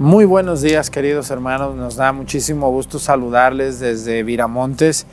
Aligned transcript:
Muy 0.00 0.24
buenos 0.24 0.60
días 0.60 0.90
queridos 0.90 1.30
hermanos, 1.30 1.76
nos 1.76 1.94
da 1.94 2.12
muchísimo 2.12 2.68
gusto 2.68 2.98
saludarles 2.98 3.78
desde 3.78 4.24
Viramontes 4.24 5.06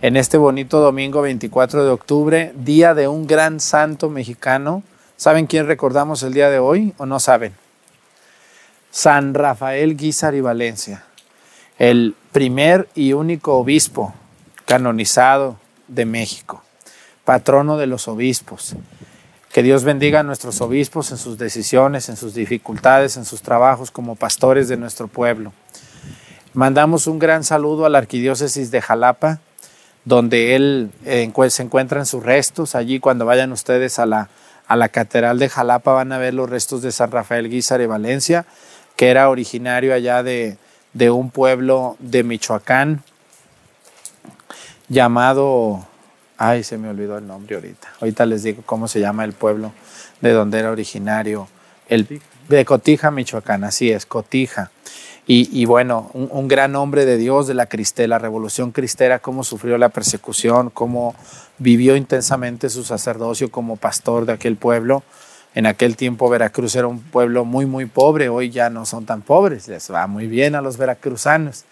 en 0.00 0.16
este 0.16 0.38
bonito 0.38 0.78
domingo 0.78 1.22
24 1.22 1.84
de 1.84 1.90
octubre, 1.90 2.52
día 2.54 2.94
de 2.94 3.08
un 3.08 3.26
gran 3.26 3.58
santo 3.58 4.10
mexicano. 4.10 4.84
¿Saben 5.16 5.48
quién 5.48 5.66
recordamos 5.66 6.22
el 6.22 6.34
día 6.34 6.50
de 6.50 6.60
hoy 6.60 6.94
o 6.98 7.06
no 7.06 7.18
saben? 7.18 7.52
San 8.92 9.34
Rafael 9.34 9.96
Guízar 9.96 10.36
y 10.36 10.40
Valencia, 10.40 11.02
el 11.80 12.14
primer 12.30 12.88
y 12.94 13.14
único 13.14 13.54
obispo 13.54 14.14
canonizado 14.66 15.56
de 15.88 16.04
México, 16.04 16.62
patrono 17.24 17.76
de 17.76 17.88
los 17.88 18.06
obispos. 18.06 18.76
Que 19.52 19.62
Dios 19.62 19.82
bendiga 19.82 20.20
a 20.20 20.22
nuestros 20.22 20.60
obispos 20.60 21.10
en 21.10 21.16
sus 21.16 21.38
decisiones, 21.38 22.08
en 22.08 22.16
sus 22.16 22.34
dificultades, 22.34 23.16
en 23.16 23.24
sus 23.24 23.40
trabajos 23.40 23.90
como 23.90 24.14
pastores 24.14 24.68
de 24.68 24.76
nuestro 24.76 25.08
pueblo. 25.08 25.52
Mandamos 26.52 27.06
un 27.06 27.18
gran 27.18 27.44
saludo 27.44 27.86
a 27.86 27.88
la 27.88 27.98
arquidiócesis 27.98 28.70
de 28.70 28.82
Jalapa, 28.82 29.40
donde 30.04 30.54
él 30.54 30.90
eh, 31.04 31.30
se 31.48 31.62
encuentran 31.62 32.04
sus 32.04 32.22
restos. 32.22 32.74
Allí 32.74 33.00
cuando 33.00 33.24
vayan 33.24 33.52
ustedes 33.52 33.98
a 33.98 34.06
la, 34.06 34.28
a 34.66 34.76
la 34.76 34.90
Catedral 34.90 35.38
de 35.38 35.48
Jalapa 35.48 35.92
van 35.92 36.12
a 36.12 36.18
ver 36.18 36.34
los 36.34 36.48
restos 36.48 36.82
de 36.82 36.92
San 36.92 37.10
Rafael 37.10 37.48
Guízar 37.48 37.78
de 37.78 37.86
Valencia, 37.86 38.44
que 38.96 39.08
era 39.08 39.30
originario 39.30 39.94
allá 39.94 40.22
de, 40.22 40.58
de 40.92 41.10
un 41.10 41.30
pueblo 41.30 41.96
de 42.00 42.22
Michoacán 42.22 43.02
llamado 44.88 45.87
Ay, 46.38 46.62
se 46.62 46.78
me 46.78 46.88
olvidó 46.88 47.18
el 47.18 47.26
nombre 47.26 47.56
ahorita. 47.56 47.88
Ahorita 48.00 48.24
les 48.24 48.44
digo 48.44 48.62
cómo 48.64 48.86
se 48.86 49.00
llama 49.00 49.24
el 49.24 49.32
pueblo 49.32 49.72
de 50.20 50.30
donde 50.30 50.60
era 50.60 50.70
originario. 50.70 51.48
El, 51.88 52.20
de 52.48 52.64
Cotija, 52.64 53.10
Michoacán, 53.10 53.64
así 53.64 53.90
es, 53.90 54.06
Cotija. 54.06 54.70
Y, 55.30 55.66
bueno, 55.66 56.10
un, 56.14 56.48
gran 56.48 56.74
hombre 56.74 57.04
de 57.04 57.18
Dios 57.18 57.46
de 57.46 57.52
la 57.52 57.66
cristela, 57.66 58.14
la 58.14 58.18
revolución 58.18 58.72
cristera, 58.72 59.18
cómo 59.18 59.44
sufrió 59.44 59.76
la 59.76 59.90
persecución, 59.90 60.70
cómo 60.70 61.14
vivió 61.58 61.96
intensamente 61.96 62.70
su 62.70 62.82
sacerdocio 62.82 63.50
como 63.50 63.76
pastor 63.76 64.24
de 64.24 64.32
aquel 64.32 64.56
pueblo. 64.56 65.02
En 65.54 65.66
aquel 65.66 65.96
tiempo 65.96 66.30
Veracruz 66.30 66.76
era 66.76 66.86
un 66.86 67.00
pueblo 67.00 67.44
muy, 67.44 67.66
muy 67.66 67.84
pobre, 67.84 68.30
hoy 68.30 68.48
ya 68.48 68.70
no 68.70 68.86
son 68.86 69.04
tan 69.04 69.20
pobres, 69.20 69.68
les 69.68 69.92
va 69.92 70.06
muy 70.06 70.28
bien 70.28 70.54
a 70.54 70.62
los 70.62 70.78
veracruzanos. 70.78 71.66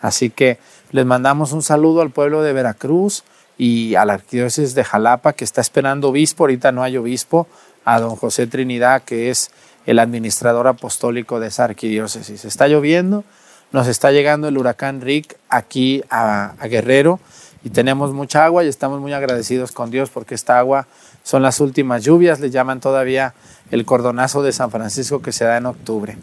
Así 0.00 0.30
que 0.30 0.58
les 0.92 1.04
mandamos 1.04 1.50
un 1.50 1.62
saludo 1.62 2.02
al 2.02 2.10
pueblo 2.10 2.42
de 2.42 2.52
Veracruz, 2.52 3.24
y 3.60 3.94
a 3.94 4.06
la 4.06 4.14
arquidiócesis 4.14 4.74
de 4.74 4.84
Jalapa, 4.84 5.34
que 5.34 5.44
está 5.44 5.60
esperando 5.60 6.08
obispo, 6.08 6.44
ahorita 6.44 6.72
no 6.72 6.82
hay 6.82 6.96
obispo, 6.96 7.46
a 7.84 8.00
don 8.00 8.16
José 8.16 8.46
Trinidad, 8.46 9.02
que 9.02 9.28
es 9.28 9.50
el 9.84 9.98
administrador 9.98 10.66
apostólico 10.66 11.40
de 11.40 11.48
esa 11.48 11.64
arquidiócesis. 11.64 12.46
Está 12.46 12.68
lloviendo, 12.68 13.22
nos 13.70 13.86
está 13.86 14.12
llegando 14.12 14.48
el 14.48 14.56
huracán 14.56 15.02
Rick 15.02 15.36
aquí 15.50 16.02
a, 16.08 16.54
Guerrero 16.70 17.20
y 17.62 17.68
tenemos 17.68 18.14
mucha 18.14 18.46
agua 18.46 18.64
y 18.64 18.68
estamos 18.68 18.98
muy 18.98 19.12
agradecidos 19.12 19.72
con 19.72 19.90
Dios 19.90 20.08
porque 20.08 20.34
esta 20.34 20.58
agua 20.58 20.86
son 21.22 21.42
las 21.42 21.60
últimas 21.60 22.02
lluvias, 22.02 22.40
le 22.40 22.48
llaman 22.48 22.80
todavía 22.80 23.34
el 23.70 23.84
cordonazo 23.84 24.42
de 24.42 24.52
San 24.52 24.70
Francisco 24.70 25.20
que 25.20 25.32
se 25.32 25.44
da 25.44 25.58
en 25.58 25.66
octubre. 25.66 26.16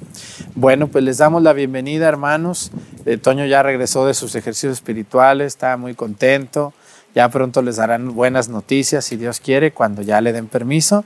Bueno, 0.55 0.88
pues 0.88 1.03
les 1.03 1.19
damos 1.19 1.43
la 1.43 1.53
bienvenida, 1.53 2.08
hermanos. 2.08 2.71
Eh, 3.05 3.17
Toño 3.17 3.45
ya 3.45 3.61
regresó 3.61 4.08
de 4.08 4.15
sus 4.15 4.33
ejercicios 4.33 4.73
espirituales, 4.73 5.53
está 5.53 5.77
muy 5.77 5.93
contento. 5.93 6.73
Ya 7.18 7.30
pronto 7.30 7.64
les 7.64 7.78
darán 7.78 8.14
buenas 8.14 8.48
noticias, 8.48 9.04
si 9.04 9.16
Dios 9.16 9.40
quiere, 9.40 9.72
cuando 9.72 10.04
ya 10.04 10.22
le 10.22 10.34
den 10.34 10.48
permiso. 10.48 11.04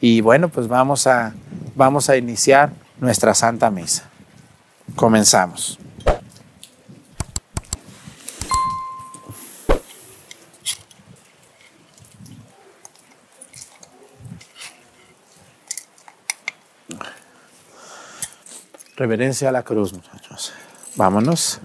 Y 0.00 0.20
bueno, 0.20 0.48
pues 0.48 0.66
vamos 0.66 1.06
a, 1.06 1.32
vamos 1.76 2.10
a 2.10 2.16
iniciar 2.16 2.72
nuestra 2.98 3.34
Santa 3.34 3.70
Misa. 3.70 4.02
Comenzamos. 4.96 5.78
Reverencia 18.96 19.50
a 19.50 19.52
la 19.52 19.62
cruz, 19.62 19.92
muchachos. 19.92 20.52
Vámonos. 20.96 21.60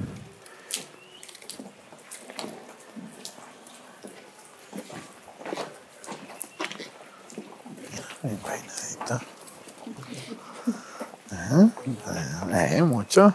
Eh, 13.20 13.32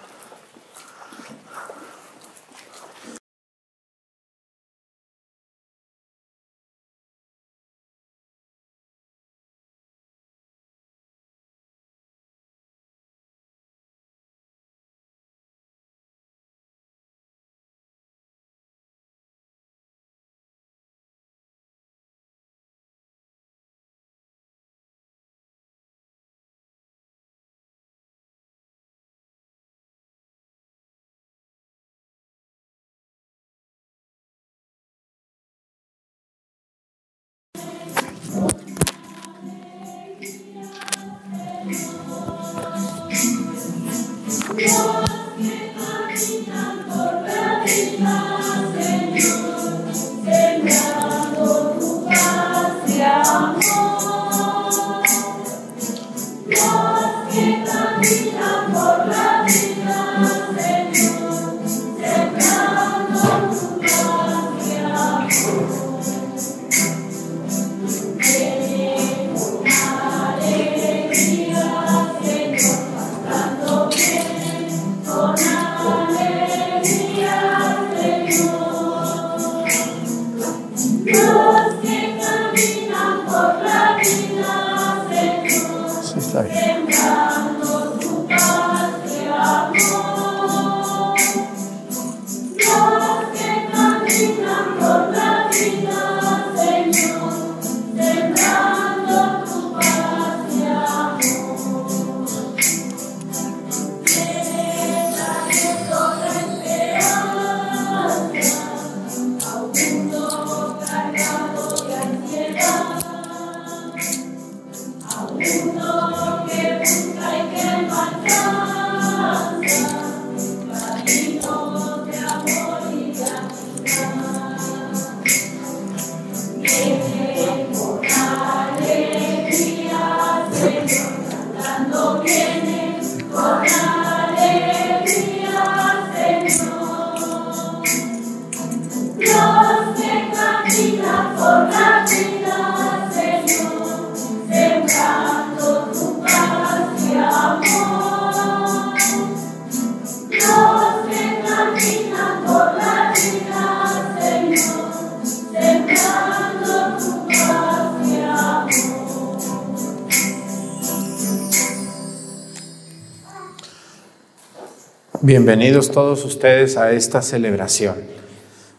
Bienvenidos 165.44 165.90
todos 165.90 166.24
ustedes 166.24 166.78
a 166.78 166.92
esta 166.92 167.20
celebración. 167.20 167.96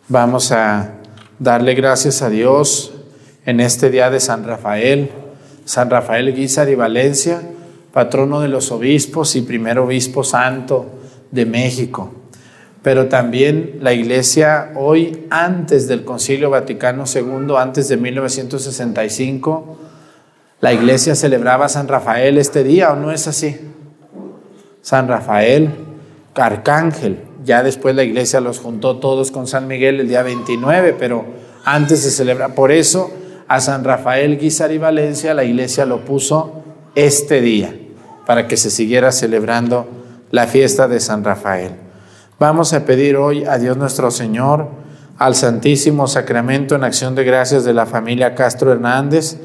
Vamos 0.08 0.52
a 0.52 0.94
darle 1.38 1.76
gracias 1.76 2.24
a 2.24 2.32
Dios 2.32 2.92
en 3.46 3.60
este 3.60 3.92
día 3.92 4.10
de 4.10 4.20
San 4.20 4.44
Rafael, 4.44 5.12
San 5.64 5.92
Rafael 5.92 6.34
Guízar 6.34 6.68
y 6.70 6.74
Valencia, 6.74 7.40
patrono 7.94 8.40
de 8.42 8.48
los 8.48 8.72
obispos 8.72 9.36
y 9.36 9.44
primer 9.44 9.78
obispo 9.78 10.24
santo 10.24 10.88
de 11.30 11.46
México. 11.46 12.12
Pero 12.82 13.10
también 13.10 13.78
la 13.82 13.94
iglesia 13.94 14.72
hoy, 14.76 15.28
antes 15.30 15.88
del 15.88 16.04
Concilio 16.04 16.50
Vaticano 16.50 17.04
II, 17.06 17.58
antes 17.60 17.90
de 17.90 17.98
1965, 17.98 19.78
la 20.62 20.74
iglesia 20.74 21.14
celebraba 21.14 21.70
San 21.70 21.88
Rafael 21.88 22.40
este 22.40 22.64
día, 22.64 22.92
¿o 22.92 22.96
no 22.96 23.12
es 23.12 23.28
así? 23.28 23.56
San 24.82 25.08
Rafael, 25.08 25.85
arcángel. 26.36 27.24
Ya 27.44 27.64
después 27.64 27.96
la 27.96 28.04
iglesia 28.04 28.42
los 28.42 28.60
juntó 28.60 28.98
todos 28.98 29.32
con 29.32 29.48
San 29.48 29.68
Miguel 29.68 30.00
el 30.00 30.08
día 30.08 30.24
29, 30.24 30.96
pero 30.98 31.26
antes 31.64 32.02
se 32.02 32.12
celebra. 32.12 32.50
Por 32.50 32.72
eso 32.72 33.12
a 33.48 33.60
San 33.62 33.84
Rafael 33.84 34.38
Guizar 34.38 34.72
y 34.72 34.78
Valencia 34.78 35.34
la 35.34 35.44
iglesia 35.44 35.86
lo 35.86 36.04
puso 36.04 36.64
este 36.96 37.42
día, 37.42 37.76
para 38.26 38.48
que 38.48 38.58
se 38.58 38.72
siguiera 38.72 39.12
celebrando 39.12 39.88
la 40.32 40.48
fiesta 40.48 40.88
de 40.88 41.00
San 41.00 41.24
Rafael. 41.24 41.72
Vamos 42.40 42.74
a 42.74 42.86
pedir 42.86 43.16
hoy 43.16 43.46
a 43.46 43.58
Dios 43.58 43.78
nuestro 43.78 44.12
Señor, 44.12 44.68
al 45.18 45.36
Santísimo 45.36 46.08
Sacramento 46.08 46.76
en 46.76 46.84
acción 46.84 47.16
de 47.16 47.24
gracias 47.24 47.64
de 47.64 47.74
la 47.74 47.86
familia 47.86 48.36
Castro 48.36 48.72
Hernández, 48.72 49.38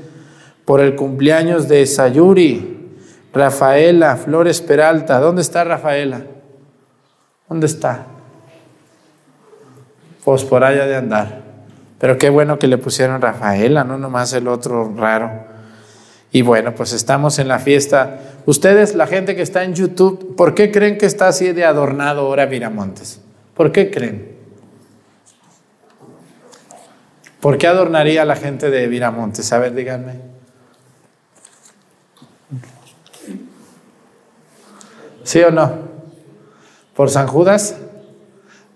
por 0.64 0.80
el 0.80 0.96
cumpleaños 0.96 1.68
de 1.68 1.86
Sayuri, 1.86 2.78
Rafaela 3.32 4.16
Flores 4.16 4.60
Peralta. 4.60 5.20
¿Dónde 5.20 5.42
está 5.42 5.64
Rafaela? 5.64 6.22
¿Dónde 7.50 7.66
está? 7.66 8.06
Pues 10.24 10.44
por 10.44 10.62
allá 10.62 10.86
de 10.86 10.94
andar. 10.94 11.42
Pero 11.98 12.16
qué 12.16 12.30
bueno 12.30 12.60
que 12.60 12.68
le 12.68 12.78
pusieron 12.78 13.20
Rafaela, 13.20 13.82
no 13.82 13.98
nomás 13.98 14.32
el 14.32 14.46
otro 14.46 14.94
raro. 14.96 15.50
Y 16.30 16.42
bueno, 16.42 16.76
pues 16.76 16.92
estamos 16.92 17.40
en 17.40 17.48
la 17.48 17.58
fiesta. 17.58 18.20
Ustedes, 18.46 18.94
la 18.94 19.08
gente 19.08 19.34
que 19.34 19.42
está 19.42 19.64
en 19.64 19.74
YouTube, 19.74 20.36
¿por 20.36 20.54
qué 20.54 20.70
creen 20.70 20.96
que 20.96 21.06
está 21.06 21.26
así 21.26 21.52
de 21.52 21.64
adornado 21.64 22.20
ahora 22.20 22.46
Miramontes? 22.46 23.20
¿Por 23.54 23.72
qué 23.72 23.90
creen? 23.90 24.36
¿Por 27.40 27.58
qué 27.58 27.66
adornaría 27.66 28.24
la 28.24 28.36
gente 28.36 28.70
de 28.70 28.86
Viramontes? 28.86 29.52
A 29.52 29.58
ver, 29.58 29.74
díganme. 29.74 30.20
¿Sí 35.24 35.42
o 35.42 35.50
no? 35.50 35.89
¿Por 36.94 37.10
San 37.10 37.26
Judas? 37.26 37.76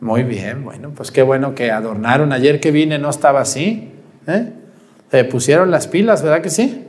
Muy 0.01 0.23
bien, 0.23 0.65
bueno, 0.65 0.91
pues 0.95 1.11
qué 1.11 1.23
bueno 1.23 1.55
que 1.55 1.71
adornaron. 1.71 2.33
Ayer 2.33 2.61
que 2.61 2.71
vine 2.71 2.99
no 2.99 3.11
estaba 3.11 3.41
así. 3.41 3.91
¿eh? 4.27 4.53
Se 5.11 5.25
pusieron 5.25 5.71
las 5.71 5.87
pilas, 5.87 6.23
¿verdad 6.23 6.43
que 6.43 6.51
sí? 6.51 6.85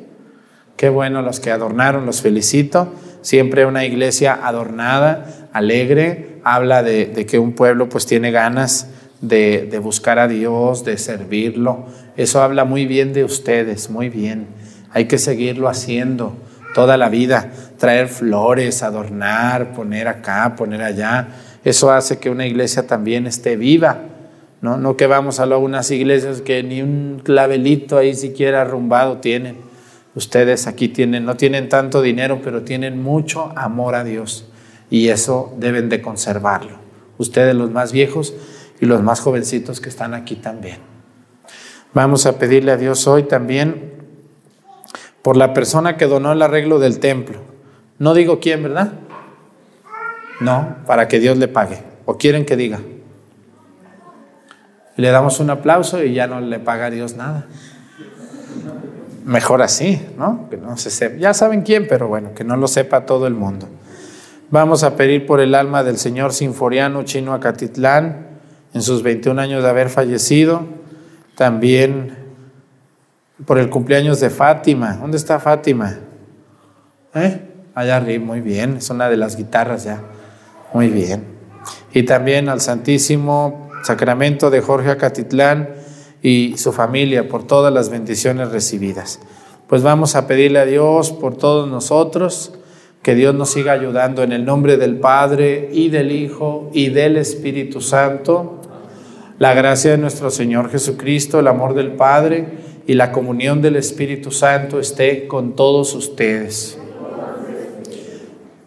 Qué 0.76 0.90
bueno 0.90 1.22
los 1.22 1.40
que 1.40 1.52
adornaron, 1.52 2.06
los 2.06 2.22
felicito. 2.22 2.94
Siempre 3.22 3.66
una 3.66 3.86
iglesia 3.86 4.40
adornada, 4.44 5.48
alegre, 5.54 6.40
habla 6.44 6.84
de, 6.84 7.26
que 7.26 7.40
un 7.40 7.54
pueblo 7.54 7.90
pues 7.90 8.06
tiene 8.06 8.32
ganas 8.32 8.90
de, 9.22 9.68
de, 9.72 9.80
buscar 9.80 10.20
a 10.20 10.28
Dios, 10.28 10.84
de 10.84 10.98
servirlo. 10.98 11.86
Eso 12.18 12.42
habla 12.42 12.66
muy 12.66 12.86
bien 12.86 13.14
de 13.14 13.24
ustedes, 13.24 13.90
muy 13.90 14.10
bien. 14.10 14.48
Hay 14.92 15.06
que 15.06 15.18
seguirlo 15.18 15.70
haciendo 15.70 16.36
toda 16.76 16.98
la 16.98 17.10
vida, 17.10 17.52
traer 17.78 18.08
flores, 18.08 18.84
adornar, 18.84 19.74
poner 19.74 20.08
acá, 20.08 20.56
poner 20.56 20.82
allá. 20.82 21.28
Eso 21.64 21.92
hace 21.92 22.20
que 22.20 22.30
una 22.30 22.46
iglesia 22.46 22.88
también 22.88 23.28
esté 23.28 23.56
viva. 23.56 24.00
No, 24.62 24.78
no 24.78 24.98
que 24.98 25.08
vamos 25.08 25.40
a 25.40 25.44
algunas 25.44 25.92
iglesias 25.92 26.42
que 26.42 26.64
ni 26.64 26.82
un 26.82 27.22
clavelito 27.24 27.98
ahí 27.98 28.16
siquiera 28.16 28.62
arrumbado 28.62 29.18
tienen. 29.18 29.58
Ustedes 30.16 30.66
aquí 30.66 30.88
tienen, 30.88 31.26
no 31.26 31.36
tienen 31.36 31.68
tanto 31.68 32.02
dinero, 32.02 32.40
pero 32.44 32.64
tienen 32.64 33.02
mucho 33.04 33.52
amor 33.56 33.96
a 33.96 34.04
Dios 34.04 34.46
y 34.90 35.10
eso 35.10 35.54
deben 35.58 35.90
de 35.90 36.02
conservarlo. 36.02 36.78
Ustedes 37.18 37.54
los 37.56 37.72
más 37.72 37.92
viejos 37.92 38.34
y 38.80 38.86
los 38.86 39.02
más 39.02 39.20
jovencitos 39.20 39.82
que 39.82 39.90
están 39.90 40.14
aquí 40.14 40.36
también. 40.36 40.78
Vamos 41.94 42.26
a 42.26 42.38
pedirle 42.38 42.72
a 42.72 42.78
Dios 42.78 43.08
hoy 43.08 43.24
también 43.24 43.94
por 45.22 45.38
la 45.38 45.54
persona 45.54 45.98
que 45.98 46.06
donó 46.06 46.34
el 46.34 46.42
arreglo 46.42 46.80
del 46.80 47.00
templo. 47.00 47.55
No 47.98 48.14
digo 48.14 48.40
quién, 48.40 48.64
¿verdad? 48.64 48.94
No, 50.42 50.78
para 50.86 51.08
que 51.08 51.20
Dios 51.20 51.38
le 51.38 51.48
pague. 51.48 51.80
¿O 52.06 52.18
quieren 52.18 52.46
que 52.46 52.56
diga? 52.56 52.80
Le 54.98 55.10
damos 55.10 55.40
un 55.40 55.50
aplauso 55.50 56.04
y 56.04 56.14
ya 56.14 56.28
no 56.28 56.42
le 56.42 56.60
paga 56.60 56.88
a 56.88 56.90
Dios 56.90 57.16
nada. 57.16 57.46
Mejor 59.26 59.62
así, 59.62 60.06
¿no? 60.18 60.48
Que 60.50 60.58
no 60.58 60.78
se 60.78 60.90
sepa. 60.90 61.18
Ya 61.18 61.34
saben 61.34 61.64
quién, 61.64 61.88
pero 61.88 62.08
bueno, 62.08 62.34
que 62.34 62.44
no 62.44 62.58
lo 62.58 62.68
sepa 62.68 63.06
todo 63.06 63.28
el 63.28 63.34
mundo. 63.34 63.68
Vamos 64.52 64.84
a 64.84 64.96
pedir 64.96 65.26
por 65.26 65.40
el 65.40 65.56
alma 65.56 65.84
del 65.84 65.98
señor 65.98 66.32
Sinforiano 66.32 67.04
Chino 67.04 67.34
Acatitlán 67.34 68.28
en 68.74 68.82
sus 68.82 69.04
21 69.04 69.42
años 69.42 69.64
de 69.64 69.70
haber 69.70 69.90
fallecido. 69.90 70.64
También 71.36 72.16
por 73.46 73.58
el 73.58 73.70
cumpleaños 73.70 74.20
de 74.20 74.30
Fátima. 74.30 74.98
¿Dónde 74.98 75.18
está 75.18 75.40
Fátima? 75.40 75.98
¿Eh? 77.16 77.55
Allá 77.76 77.98
arriba, 77.98 78.26
muy 78.26 78.40
bien. 78.40 78.78
Es 78.78 78.90
una 78.90 79.10
de 79.10 79.18
las 79.18 79.36
guitarras 79.36 79.84
ya. 79.84 80.02
Muy 80.74 80.88
bien. 80.88 81.26
Y 81.94 82.04
también 82.04 82.48
al 82.48 82.62
Santísimo 82.62 83.70
Sacramento 83.84 84.50
de 84.50 84.62
Jorge 84.62 84.90
Acatitlán 84.90 85.70
y 86.22 86.58
su 86.58 86.72
familia 86.72 87.28
por 87.28 87.46
todas 87.46 87.72
las 87.74 87.90
bendiciones 87.90 88.50
recibidas. 88.50 89.20
Pues 89.68 89.84
vamos 89.84 90.16
a 90.16 90.26
pedirle 90.26 90.60
a 90.60 90.66
Dios 90.66 91.12
por 91.12 91.36
todos 91.36 91.70
nosotros, 91.70 92.54
que 93.04 93.14
Dios 93.14 93.36
nos 93.36 93.52
siga 93.52 93.74
ayudando 93.74 94.24
en 94.24 94.32
el 94.32 94.46
nombre 94.46 94.78
del 94.78 94.98
Padre 94.98 95.70
y 95.72 95.90
del 95.90 96.12
Hijo 96.12 96.72
y 96.74 96.90
del 96.90 97.18
Espíritu 97.18 97.82
Santo. 97.82 98.62
La 99.38 99.54
gracia 99.54 99.92
de 99.92 99.98
nuestro 99.98 100.32
Señor 100.32 100.72
Jesucristo, 100.72 101.40
el 101.40 101.48
amor 101.48 101.74
del 101.74 101.92
Padre 101.92 102.48
y 102.88 102.94
la 102.94 103.12
comunión 103.12 103.62
del 103.62 103.76
Espíritu 103.76 104.32
Santo 104.32 104.80
esté 104.80 105.28
con 105.28 105.56
todos 105.56 105.94
ustedes. 105.94 106.80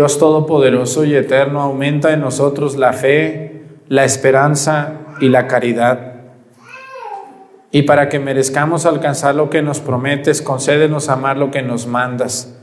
Dios 0.00 0.18
Todopoderoso 0.18 1.04
y 1.04 1.14
Eterno, 1.14 1.60
aumenta 1.60 2.14
en 2.14 2.22
nosotros 2.22 2.76
la 2.76 2.94
fe, 2.94 3.64
la 3.86 4.06
esperanza 4.06 4.94
y 5.20 5.28
la 5.28 5.46
caridad. 5.46 6.14
Y 7.70 7.82
para 7.82 8.08
que 8.08 8.18
merezcamos 8.18 8.86
alcanzar 8.86 9.34
lo 9.34 9.50
que 9.50 9.60
nos 9.60 9.80
prometes, 9.80 10.40
concédenos 10.40 11.10
amar 11.10 11.36
lo 11.36 11.50
que 11.50 11.60
nos 11.60 11.86
mandas. 11.86 12.58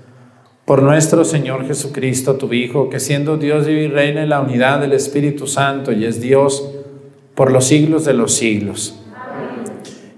Por 0.66 0.82
nuestro 0.82 1.24
Señor 1.26 1.68
Jesucristo, 1.68 2.38
tu 2.38 2.52
Hijo, 2.54 2.90
que 2.90 3.00
siendo 3.00 3.38
Dios 3.38 3.68
y 3.68 3.88
reina 3.88 4.24
en 4.24 4.30
la 4.30 4.42
unidad 4.42 4.80
del 4.80 4.94
Espíritu 4.94 5.46
Santo 5.46 5.92
y 5.92 6.06
es 6.06 6.20
Dios 6.20 6.68
por 7.36 7.52
los 7.52 7.66
siglos 7.66 8.04
de 8.04 8.14
los 8.14 8.34
siglos. 8.34 9.00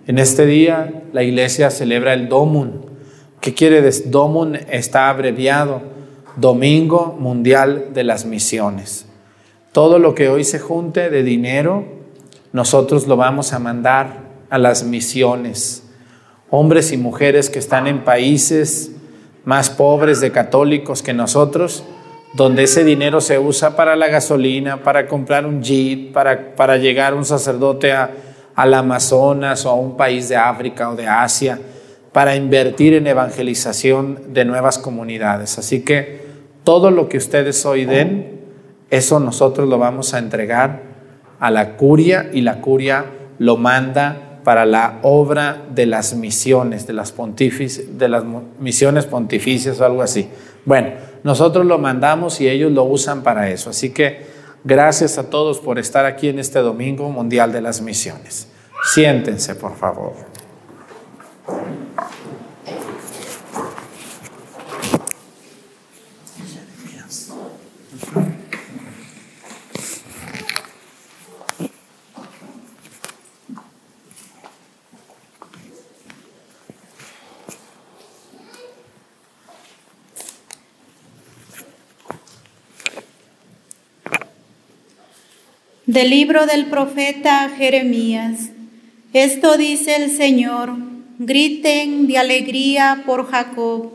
En 0.07 0.19
este 0.19 0.45
día 0.45 1.03
la 1.11 1.23
iglesia 1.23 1.69
celebra 1.69 2.13
el 2.13 2.29
Domun, 2.29 2.85
¿Qué 3.41 3.53
quiere 3.53 3.81
decir? 3.81 4.09
Domun 4.09 4.55
está 4.55 5.09
abreviado, 5.09 5.98
Domingo 6.35 7.15
Mundial 7.19 7.89
de 7.93 8.03
las 8.03 8.25
Misiones. 8.25 9.05
Todo 9.71 9.99
lo 9.99 10.15
que 10.15 10.29
hoy 10.29 10.43
se 10.43 10.59
junte 10.59 11.09
de 11.09 11.23
dinero, 11.23 11.85
nosotros 12.53 13.07
lo 13.07 13.17
vamos 13.17 13.53
a 13.53 13.59
mandar 13.59 14.29
a 14.49 14.57
las 14.57 14.83
misiones. 14.83 15.83
Hombres 16.49 16.91
y 16.91 16.97
mujeres 16.97 17.49
que 17.49 17.59
están 17.59 17.87
en 17.87 18.03
países 18.03 18.91
más 19.45 19.69
pobres 19.69 20.21
de 20.21 20.31
católicos 20.31 21.03
que 21.03 21.13
nosotros, 21.13 21.83
donde 22.33 22.63
ese 22.63 22.83
dinero 22.83 23.21
se 23.21 23.37
usa 23.39 23.75
para 23.75 23.95
la 23.95 24.07
gasolina, 24.07 24.83
para 24.83 25.07
comprar 25.07 25.45
un 25.45 25.61
jeep, 25.61 26.13
para, 26.13 26.55
para 26.55 26.77
llegar 26.77 27.13
un 27.13 27.25
sacerdote 27.25 27.91
a, 27.91 28.11
al 28.55 28.73
Amazonas 28.73 29.65
o 29.65 29.69
a 29.69 29.75
un 29.75 29.95
país 29.95 30.29
de 30.29 30.35
África 30.35 30.89
o 30.89 30.95
de 30.95 31.07
Asia 31.07 31.59
para 32.11 32.35
invertir 32.35 32.93
en 32.93 33.07
evangelización 33.07 34.33
de 34.33 34.45
nuevas 34.45 34.77
comunidades. 34.77 35.57
Así 35.59 35.81
que 35.81 36.21
todo 36.63 36.91
lo 36.91 37.09
que 37.09 37.17
ustedes 37.17 37.65
hoy 37.65 37.85
den, 37.85 38.41
eso 38.89 39.19
nosotros 39.19 39.69
lo 39.69 39.77
vamos 39.77 40.13
a 40.13 40.19
entregar 40.19 40.81
a 41.39 41.51
la 41.51 41.77
curia 41.77 42.29
y 42.33 42.41
la 42.41 42.61
curia 42.61 43.05
lo 43.37 43.57
manda 43.57 44.41
para 44.43 44.65
la 44.65 44.99
obra 45.03 45.61
de 45.73 45.85
las 45.85 46.15
misiones, 46.15 46.87
de 46.87 46.93
las, 46.93 47.13
de 47.15 48.09
las 48.09 48.23
misiones 48.59 49.05
pontificias 49.05 49.79
o 49.79 49.85
algo 49.85 50.01
así. 50.01 50.27
Bueno, 50.65 50.91
nosotros 51.23 51.65
lo 51.65 51.77
mandamos 51.77 52.41
y 52.41 52.49
ellos 52.49 52.71
lo 52.71 52.83
usan 52.83 53.21
para 53.21 53.49
eso. 53.49 53.69
Así 53.69 53.91
que 53.91 54.25
gracias 54.63 55.17
a 55.17 55.29
todos 55.29 55.59
por 55.59 55.77
estar 55.77 56.05
aquí 56.05 56.29
en 56.29 56.39
este 56.39 56.59
Domingo 56.59 57.09
Mundial 57.11 57.51
de 57.51 57.61
las 57.61 57.81
Misiones. 57.81 58.47
Siéntense, 58.93 59.55
por 59.55 59.75
favor. 59.75 60.13
Del 85.99 86.11
libro 86.11 86.45
del 86.45 86.67
profeta 86.67 87.51
Jeremías. 87.57 88.51
Esto 89.11 89.57
dice 89.57 89.97
el 89.97 90.09
Señor, 90.09 90.77
griten 91.17 92.07
de 92.07 92.17
alegría 92.17 93.03
por 93.05 93.29
Jacob, 93.29 93.91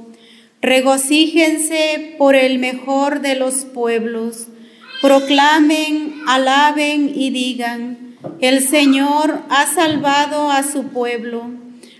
regocíjense 0.60 2.14
por 2.18 2.34
el 2.34 2.58
mejor 2.58 3.22
de 3.22 3.36
los 3.36 3.64
pueblos, 3.64 4.48
proclamen, 5.00 6.12
alaben 6.28 7.10
y 7.14 7.30
digan, 7.30 8.18
el 8.38 8.60
Señor 8.60 9.40
ha 9.48 9.64
salvado 9.64 10.50
a 10.50 10.62
su 10.62 10.88
pueblo, 10.88 11.48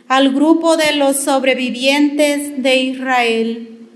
al 0.07 0.35
grupo 0.35 0.77
de 0.77 0.97
los 0.97 1.17
sobrevivientes 1.17 2.63
de 2.63 2.77
Israel. 2.77 3.89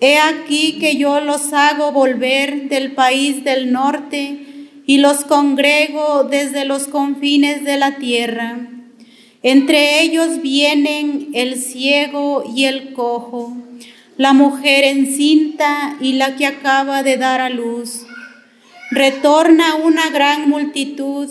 He 0.00 0.16
aquí 0.16 0.78
que 0.80 0.96
yo 0.96 1.20
los 1.20 1.52
hago 1.52 1.92
volver 1.92 2.70
del 2.70 2.92
país 2.92 3.44
del 3.44 3.70
norte, 3.70 4.41
y 4.86 4.98
los 4.98 5.24
congrego 5.24 6.24
desde 6.24 6.64
los 6.64 6.88
confines 6.88 7.64
de 7.64 7.76
la 7.76 7.96
tierra. 7.96 8.68
Entre 9.42 10.02
ellos 10.02 10.40
vienen 10.40 11.30
el 11.34 11.56
ciego 11.56 12.44
y 12.54 12.64
el 12.64 12.92
cojo, 12.92 13.56
la 14.16 14.32
mujer 14.32 14.84
encinta 14.84 15.96
y 16.00 16.12
la 16.14 16.36
que 16.36 16.46
acaba 16.46 17.02
de 17.02 17.16
dar 17.16 17.40
a 17.40 17.48
luz. 17.48 18.06
Retorna 18.90 19.74
una 19.76 20.10
gran 20.10 20.48
multitud, 20.48 21.28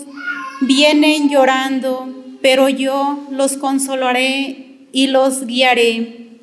vienen 0.60 1.30
llorando, 1.30 2.38
pero 2.42 2.68
yo 2.68 3.26
los 3.30 3.56
consolaré 3.56 4.88
y 4.92 5.06
los 5.06 5.46
guiaré. 5.46 6.40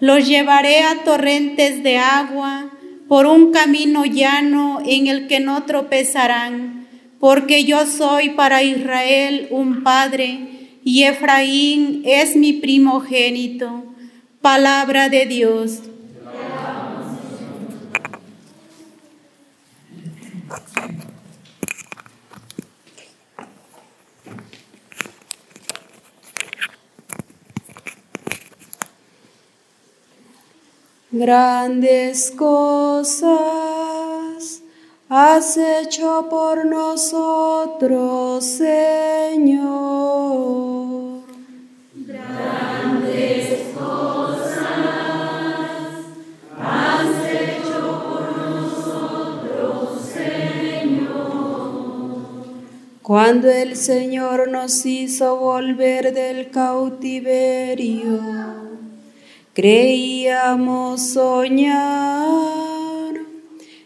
Los 0.00 0.26
llevaré 0.26 0.80
a 0.80 1.04
torrentes 1.04 1.84
de 1.84 1.98
agua 1.98 2.70
por 3.12 3.26
un 3.26 3.52
camino 3.52 4.06
llano 4.06 4.80
en 4.86 5.06
el 5.06 5.26
que 5.26 5.38
no 5.38 5.64
tropezarán, 5.64 6.88
porque 7.20 7.64
yo 7.64 7.84
soy 7.84 8.30
para 8.30 8.62
Israel 8.62 9.48
un 9.50 9.82
padre 9.82 10.78
y 10.82 11.02
Efraín 11.02 12.00
es 12.06 12.36
mi 12.36 12.54
primogénito. 12.54 13.84
Palabra 14.40 15.10
de 15.10 15.26
Dios. 15.26 15.82
Grandes 31.14 32.30
cosas 32.30 33.34
has 35.10 35.58
hecho 35.58 36.26
por 36.30 36.64
nosotros, 36.64 38.42
Señor. 38.42 39.60
Grandes 41.94 43.74
cosas 43.76 44.64
has 46.58 47.30
hecho 47.30 48.02
por 48.08 48.34
nosotros, 48.38 50.00
Señor. 50.14 52.22
Cuando 53.02 53.50
el 53.50 53.76
Señor 53.76 54.48
nos 54.48 54.86
hizo 54.86 55.36
volver 55.36 56.14
del 56.14 56.50
cautiverio, 56.50 58.61
Creíamos 59.54 61.12
soñar 61.12 63.12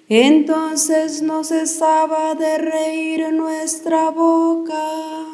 Entonces 0.08 1.23
no 1.23 1.42
cesaba 1.42 2.37
de 2.37 2.58
reír 2.58 3.32
nuestra 3.32 4.11
boca, 4.11 5.25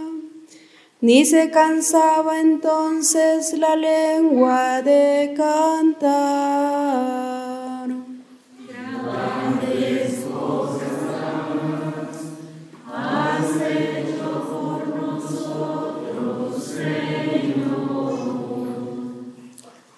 ni 1.02 1.26
se 1.26 1.50
cansaba 1.50 2.40
entonces 2.40 3.52
la 3.58 3.76
lengua 3.76 4.80
de 4.80 5.34
cantar. 5.36 7.41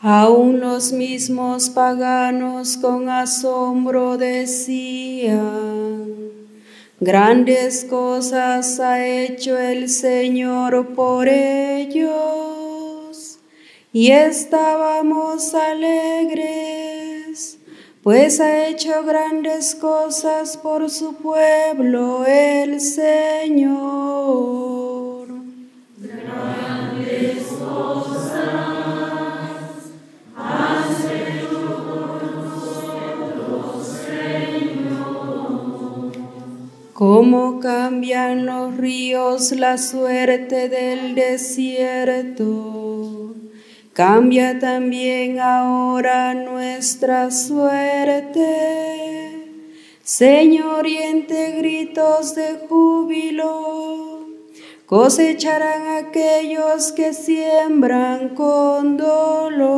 Aún 0.06 0.60
los 0.60 0.92
mismos 0.92 1.70
paganos 1.70 2.76
con 2.76 3.08
asombro 3.08 4.18
decían, 4.18 5.40
grandes 7.00 7.86
cosas 7.86 8.80
ha 8.80 9.02
hecho 9.02 9.58
el 9.58 9.88
Señor 9.88 10.88
por 10.88 11.26
ellos. 11.26 13.38
Y 13.94 14.10
estábamos 14.10 15.54
alegres, 15.54 17.56
pues 18.02 18.40
ha 18.40 18.68
hecho 18.68 19.04
grandes 19.04 19.74
cosas 19.74 20.58
por 20.58 20.90
su 20.90 21.14
pueblo 21.14 22.26
el 22.26 22.78
Señor. 22.78 23.68
Grandes 25.96 27.46
cosas. 27.58 28.13
Cómo 36.94 37.58
cambian 37.58 38.46
los 38.46 38.76
ríos 38.76 39.50
la 39.50 39.76
suerte 39.78 40.68
del 40.68 41.16
desierto. 41.16 42.54
Cambia 43.92 44.60
también 44.60 45.40
ahora 45.40 46.34
nuestra 46.34 47.32
suerte. 47.32 48.36
Señor, 50.04 50.78
oriente 50.78 51.56
gritos 51.58 52.36
de 52.36 52.60
júbilo. 52.68 54.28
Cosecharán 54.86 56.06
aquellos 56.06 56.92
que 56.92 57.12
siembran 57.12 58.36
con 58.36 58.96
dolor. 58.96 59.72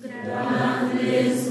Grandes 0.00 1.50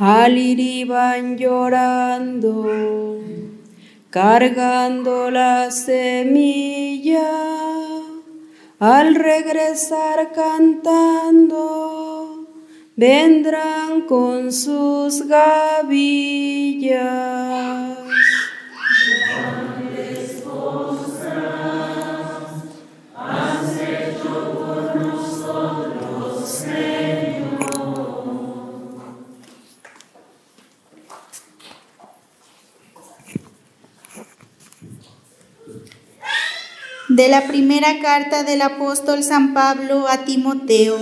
al 0.00 0.38
ir 0.38 0.58
iban 0.58 1.36
llorando, 1.36 3.20
cargando 4.08 5.30
la 5.30 5.70
semilla, 5.70 7.28
al 8.78 9.14
regresar 9.14 10.32
cantando, 10.32 11.76
vendrán 12.96 14.00
con 14.08 14.50
sus 14.54 15.28
gavillas. 15.28 15.90
De 37.20 37.28
la 37.28 37.46
primera 37.46 37.98
carta 38.00 38.44
del 38.44 38.62
apóstol 38.62 39.22
San 39.22 39.52
Pablo 39.52 40.08
a 40.08 40.24
Timoteo. 40.24 40.96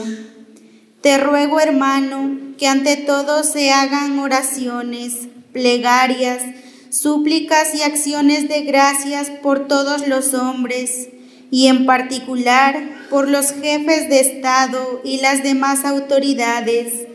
Te 1.01 1.17
ruego, 1.17 1.61
hermano, 1.61 2.37
que 2.59 2.67
ante 2.67 2.97
todo 2.97 3.45
se 3.45 3.71
hagan 3.71 4.19
oraciones, 4.19 5.29
plegarias, 5.53 6.43
súplicas 6.91 7.73
y 7.77 7.83
acciones 7.83 8.49
de 8.49 8.63
gracias 8.63 9.31
por 9.31 9.69
todos 9.69 10.09
los 10.09 10.35
hombres, 10.35 11.09
y 11.53 11.69
en 11.69 11.87
particular 11.87 13.07
por 13.11 13.29
los 13.29 13.53
jefes 13.53 14.09
de 14.09 14.19
Estado 14.19 15.01
y 15.05 15.21
las 15.21 15.45
demás 15.45 15.85
autoridades, 15.85 17.07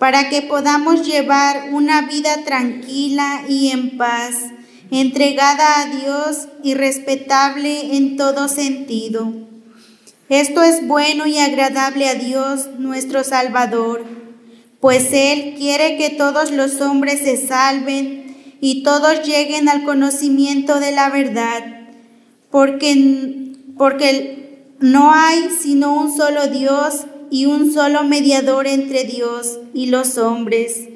para 0.00 0.28
que 0.28 0.42
podamos 0.42 1.06
llevar 1.06 1.68
una 1.70 2.02
vida 2.02 2.42
tranquila 2.44 3.42
y 3.48 3.68
en 3.68 3.96
paz 3.96 4.34
entregada 4.90 5.80
a 5.80 5.86
Dios 5.86 6.48
y 6.62 6.74
respetable 6.74 7.96
en 7.96 8.16
todo 8.16 8.48
sentido. 8.48 9.32
Esto 10.28 10.62
es 10.62 10.86
bueno 10.86 11.26
y 11.26 11.38
agradable 11.38 12.08
a 12.08 12.14
Dios 12.14 12.68
nuestro 12.78 13.24
Salvador, 13.24 14.04
pues 14.80 15.08
Él 15.12 15.54
quiere 15.58 15.96
que 15.96 16.10
todos 16.10 16.50
los 16.50 16.80
hombres 16.80 17.20
se 17.20 17.36
salven 17.36 18.56
y 18.60 18.82
todos 18.82 19.26
lleguen 19.26 19.68
al 19.68 19.84
conocimiento 19.84 20.80
de 20.80 20.92
la 20.92 21.10
verdad, 21.10 21.88
porque, 22.50 23.54
porque 23.76 24.64
no 24.78 25.12
hay 25.12 25.50
sino 25.60 25.94
un 25.94 26.16
solo 26.16 26.46
Dios 26.46 27.06
y 27.30 27.46
un 27.46 27.72
solo 27.72 28.04
mediador 28.04 28.66
entre 28.66 29.04
Dios 29.04 29.58
y 29.74 29.86
los 29.86 30.18
hombres 30.18 30.89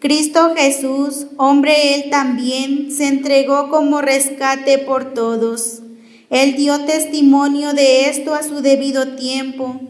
Cristo 0.00 0.54
Jesús, 0.54 1.26
hombre 1.38 1.96
él 1.96 2.08
también, 2.08 2.92
se 2.92 3.08
entregó 3.08 3.68
como 3.68 4.00
rescate 4.00 4.78
por 4.78 5.12
todos. 5.12 5.80
Él 6.30 6.54
dio 6.54 6.84
testimonio 6.84 7.72
de 7.72 8.08
esto 8.08 8.32
a 8.32 8.44
su 8.44 8.60
debido 8.60 9.16
tiempo, 9.16 9.80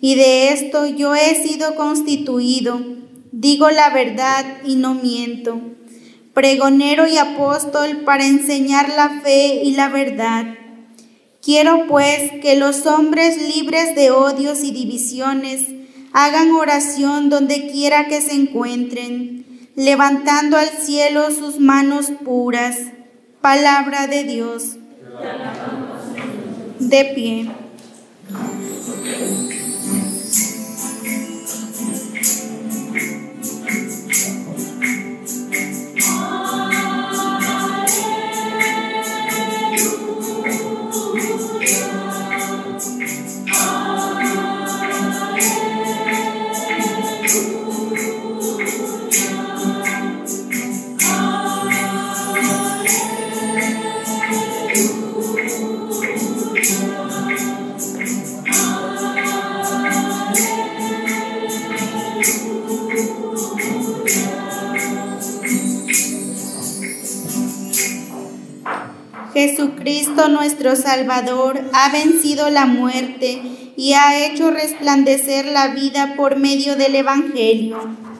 y 0.00 0.16
de 0.16 0.48
esto 0.48 0.86
yo 0.86 1.14
he 1.14 1.46
sido 1.46 1.76
constituido. 1.76 2.80
Digo 3.30 3.70
la 3.70 3.90
verdad 3.90 4.44
y 4.64 4.74
no 4.74 4.94
miento. 4.94 5.60
Pregonero 6.34 7.06
y 7.06 7.18
apóstol 7.18 7.98
para 8.04 8.26
enseñar 8.26 8.88
la 8.88 9.20
fe 9.20 9.62
y 9.62 9.76
la 9.76 9.88
verdad. 9.90 10.46
Quiero 11.40 11.86
pues 11.86 12.32
que 12.42 12.56
los 12.56 12.84
hombres 12.86 13.40
libres 13.54 13.94
de 13.94 14.10
odios 14.10 14.64
y 14.64 14.72
divisiones 14.72 15.66
hagan 16.12 16.50
oración 16.50 17.30
donde 17.30 17.70
quiera 17.70 18.08
que 18.08 18.20
se 18.20 18.32
encuentren 18.32 19.41
levantando 19.74 20.56
al 20.56 20.68
cielo 20.68 21.30
sus 21.30 21.58
manos 21.58 22.10
puras. 22.24 22.76
Palabra 23.40 24.06
de 24.06 24.24
Dios. 24.24 24.76
De 26.78 27.04
pie. 27.14 27.61
Nuestro 70.12 70.76
Salvador 70.76 71.58
ha 71.72 71.90
vencido 71.90 72.50
la 72.50 72.66
muerte 72.66 73.40
y 73.76 73.94
ha 73.94 74.26
hecho 74.26 74.50
resplandecer 74.50 75.46
la 75.46 75.68
vida 75.68 76.14
por 76.16 76.36
medio 76.36 76.76
del 76.76 76.94
Evangelio. 76.96 78.11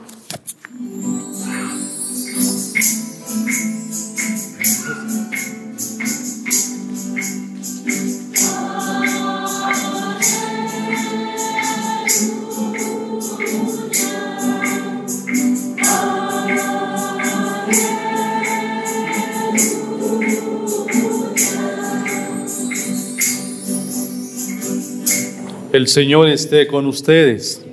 El 25.73 25.89
Señor 25.89 26.29
esté 26.29 26.67
con 26.67 26.85
ustedes. 26.85 27.65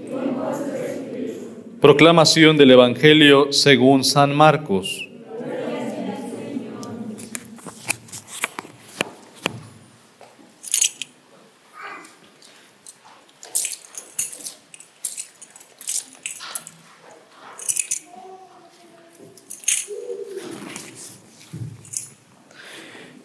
Proclamación 1.82 2.56
del 2.56 2.72
Evangelio 2.72 3.52
según 3.52 4.06
San 4.06 4.34
Marcos. 4.34 5.10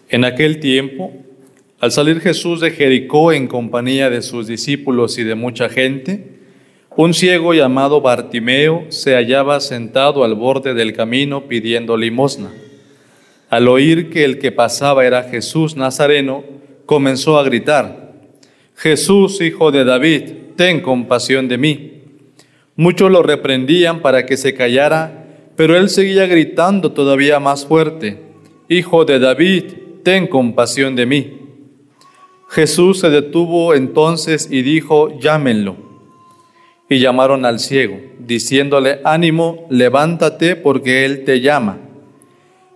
En 0.08 0.24
aquel 0.24 0.58
tiempo, 0.58 1.23
al 1.80 1.92
salir 1.92 2.20
Jesús 2.20 2.60
de 2.60 2.70
Jericó 2.70 3.32
en 3.32 3.46
compañía 3.46 4.10
de 4.10 4.22
sus 4.22 4.46
discípulos 4.46 5.18
y 5.18 5.24
de 5.24 5.34
mucha 5.34 5.68
gente, 5.68 6.34
un 6.96 7.12
ciego 7.12 7.54
llamado 7.54 8.00
Bartimeo 8.00 8.86
se 8.88 9.14
hallaba 9.14 9.60
sentado 9.60 10.24
al 10.24 10.34
borde 10.34 10.74
del 10.74 10.92
camino 10.92 11.48
pidiendo 11.48 11.96
limosna. 11.96 12.52
Al 13.50 13.68
oír 13.68 14.10
que 14.10 14.24
el 14.24 14.38
que 14.38 14.52
pasaba 14.52 15.04
era 15.04 15.24
Jesús 15.24 15.76
Nazareno, 15.76 16.44
comenzó 16.86 17.38
a 17.38 17.44
gritar, 17.44 18.12
Jesús, 18.76 19.40
hijo 19.40 19.70
de 19.70 19.84
David, 19.84 20.22
ten 20.56 20.80
compasión 20.80 21.48
de 21.48 21.58
mí. 21.58 22.02
Muchos 22.76 23.10
lo 23.10 23.22
reprendían 23.22 24.00
para 24.00 24.26
que 24.26 24.36
se 24.36 24.54
callara, 24.54 25.26
pero 25.56 25.76
él 25.76 25.88
seguía 25.88 26.26
gritando 26.26 26.92
todavía 26.92 27.38
más 27.38 27.66
fuerte, 27.66 28.24
Hijo 28.68 29.04
de 29.04 29.18
David, 29.18 29.64
ten 30.02 30.26
compasión 30.26 30.96
de 30.96 31.04
mí. 31.04 31.43
Jesús 32.54 33.00
se 33.00 33.10
detuvo 33.10 33.74
entonces 33.74 34.48
y 34.48 34.62
dijo, 34.62 35.18
llámenlo. 35.18 35.74
Y 36.88 37.00
llamaron 37.00 37.44
al 37.44 37.58
ciego, 37.58 37.98
diciéndole, 38.20 39.00
ánimo, 39.02 39.66
levántate 39.70 40.54
porque 40.54 41.04
él 41.04 41.24
te 41.24 41.40
llama. 41.40 41.78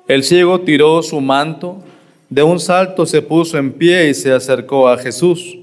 El 0.09 0.25
ciego 0.25 0.63
tiró 0.63 1.01
su 1.05 1.21
manto, 1.21 1.85
de 2.29 2.43
un 2.43 2.59
salto 2.59 3.07
se 3.07 3.23
puso 3.23 3.57
en 3.57 3.73
pie 3.73 4.09
y 4.09 4.15
se 4.15 4.33
acercó 4.33 4.89
a 4.89 4.99
Jesús. 4.99 5.59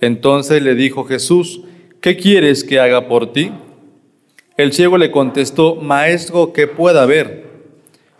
Entonces 0.00 0.60
le 0.60 0.74
dijo 0.74 1.04
Jesús, 1.04 1.60
¿qué 2.00 2.16
quieres 2.16 2.64
que 2.64 2.80
haga 2.80 3.06
por 3.06 3.32
ti? 3.32 3.52
El 4.56 4.72
ciego 4.72 4.98
le 4.98 5.12
contestó, 5.12 5.76
Maestro, 5.76 6.52
que 6.52 6.66
pueda 6.66 7.06
ver. 7.06 7.46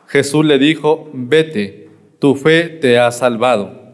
Jesús 0.06 0.44
le 0.44 0.60
dijo, 0.60 1.10
vete 1.12 1.88
tu 2.20 2.36
fe 2.36 2.68
te 2.68 3.00
ha 3.00 3.10
salvado. 3.10 3.87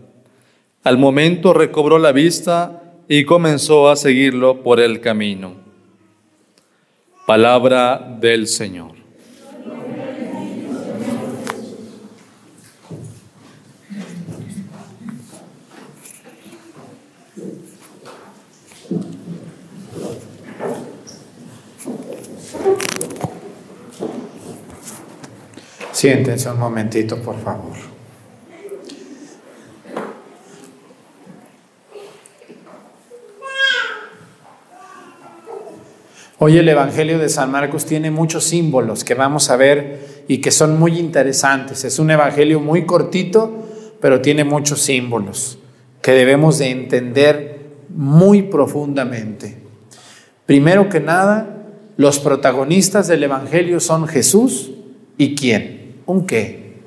Al 0.85 0.99
momento 0.99 1.55
recobró 1.55 1.99
la 1.99 2.13
vista 2.13 2.83
y 3.09 3.25
comenzó 3.25 3.89
a 3.89 3.97
seguirlo 3.97 4.63
por 4.63 4.81
el 4.81 5.01
camino. 5.01 5.55
Palabra 7.27 8.17
del 8.21 8.47
Señor. 8.47 8.93
Siéntense 25.93 26.51
un 26.51 26.59
momentito, 26.59 27.23
por 27.23 27.41
favor. 27.41 27.94
Hoy 36.39 36.59
el 36.59 36.69
Evangelio 36.69 37.21
de 37.21 37.29
San 37.29 37.53
Marcos 37.53 37.85
tiene 37.87 38.11
muchos 38.11 38.45
símbolos 38.45 39.05
que 39.05 39.15
vamos 39.15 39.51
a 39.51 39.57
ver 39.57 40.25
y 40.27 40.39
que 40.39 40.51
son 40.51 40.79
muy 40.81 40.99
interesantes. 40.99 41.85
Es 41.85 42.01
un 42.01 42.11
Evangelio 42.11 42.59
muy 42.59 42.87
cortito, 42.87 43.53
pero 44.01 44.21
tiene 44.21 44.43
muchos 44.43 44.81
símbolos 44.81 45.59
que 46.03 46.11
debemos 46.11 46.59
de 46.59 46.71
entender 46.71 47.67
muy 47.89 48.43
profundamente. 48.43 49.59
Primero 50.45 50.89
que 50.89 50.99
nada, 50.99 51.69
los 51.97 52.19
protagonistas 52.19 53.07
del 53.07 53.23
Evangelio 53.23 53.79
son 53.79 54.09
Jesús 54.09 54.73
y 55.17 55.37
quién? 55.37 56.01
¿Un 56.05 56.27
qué? 56.27 56.81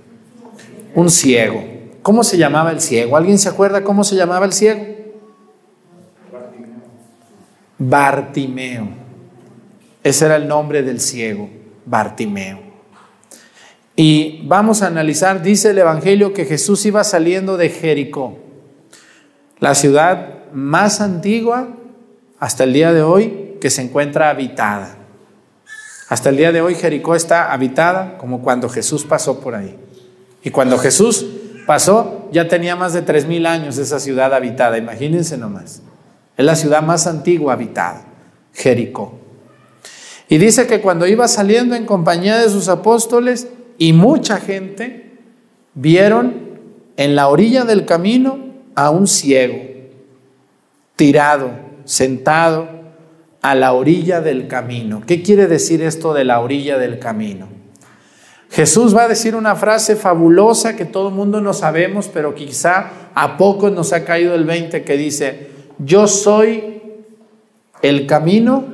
Un 0.94 1.10
ciego. 1.10 1.64
¿Cómo 2.02 2.26
se 2.26 2.38
llamaba 2.38 2.72
el 2.72 2.82
ciego? 2.82 3.16
¿Alguien 3.16 3.40
se 3.40 3.48
acuerda 3.48 3.86
cómo 3.86 4.04
se 4.04 4.18
llamaba 4.18 4.46
el 4.46 4.52
ciego? 4.52 4.86
Bartimeo. 7.78 9.07
Ese 10.04 10.26
era 10.26 10.36
el 10.36 10.48
nombre 10.48 10.84
del 10.84 11.00
ciego, 11.00 11.50
Bartimeo. 11.86 12.60
Y 13.96 14.44
vamos 14.46 14.84
a 14.84 14.88
analizar, 14.88 15.42
dice 15.42 15.72
el 15.72 15.80
Evangelio, 15.80 16.34
que 16.34 16.46
Jesús 16.46 16.86
iba 16.86 17.04
saliendo 17.04 17.58
de 17.58 17.70
Jericó, 17.70 18.38
la 19.60 19.74
ciudad 19.74 20.52
más 20.54 21.02
antigua 21.02 21.70
hasta 22.40 22.64
el 22.64 22.74
día 22.74 22.94
de 22.94 23.02
hoy 23.02 23.58
que 23.60 23.72
se 23.72 23.82
encuentra 23.82 24.30
habitada. 24.30 24.98
Hasta 26.10 26.30
el 26.30 26.38
día 26.38 26.52
de 26.52 26.62
hoy 26.62 26.76
Jericó 26.76 27.16
está 27.16 27.52
habitada 27.52 28.18
como 28.18 28.42
cuando 28.42 28.70
Jesús 28.70 29.04
pasó 29.04 29.40
por 29.40 29.56
ahí. 29.56 29.76
Y 30.44 30.52
cuando 30.52 30.78
Jesús 30.78 31.26
pasó, 31.66 32.30
ya 32.32 32.48
tenía 32.48 32.76
más 32.76 32.94
de 32.94 33.02
tres 33.02 33.26
mil 33.26 33.46
años 33.46 33.78
esa 33.78 34.00
ciudad 34.00 34.34
habitada, 34.34 34.78
imagínense 34.78 35.38
nomás. 35.38 35.82
Es 36.38 36.46
la 36.46 36.56
ciudad 36.56 36.84
más 36.84 37.08
antigua 37.08 37.54
habitada, 37.54 38.06
Jericó. 38.54 39.27
Y 40.30 40.38
dice 40.38 40.68
que 40.68 40.82
cuando 40.82 41.08
iba 41.08 41.28
saliendo 41.28 41.76
en 41.76 41.86
compañía 41.86 42.38
de 42.38 42.50
sus 42.50 42.68
apóstoles 42.68 43.48
y 43.78 43.94
mucha 43.94 44.38
gente, 44.38 45.12
vieron 45.74 46.60
en 46.98 47.16
la 47.16 47.28
orilla 47.30 47.64
del 47.64 47.86
camino 47.86 48.40
a 48.76 48.90
un 48.90 49.08
ciego, 49.08 49.58
tirado, 50.96 51.52
sentado 51.86 52.68
a 53.42 53.56
la 53.56 53.74
orilla 53.74 54.20
del 54.20 54.48
camino. 54.48 55.04
¿Qué 55.06 55.22
quiere 55.22 55.48
decir 55.48 55.82
esto 55.82 56.14
de 56.14 56.26
la 56.26 56.42
orilla 56.42 56.78
del 56.78 57.00
camino? 57.00 57.48
Jesús 58.50 58.96
va 58.96 59.04
a 59.04 59.08
decir 59.08 59.36
una 59.36 59.56
frase 59.56 59.96
fabulosa 59.96 60.76
que 60.76 60.86
todo 60.86 61.10
el 61.10 61.16
mundo 61.16 61.42
no 61.42 61.54
sabemos, 61.54 62.10
pero 62.12 62.34
quizá 62.34 62.92
a 63.14 63.38
pocos 63.38 63.72
nos 63.72 63.94
ha 63.94 64.04
caído 64.04 64.36
el 64.36 64.46
20 64.46 64.84
que 64.84 64.98
dice, 64.98 65.48
yo 65.80 66.08
soy 66.08 66.82
el 67.82 68.08
camino, 68.08 68.66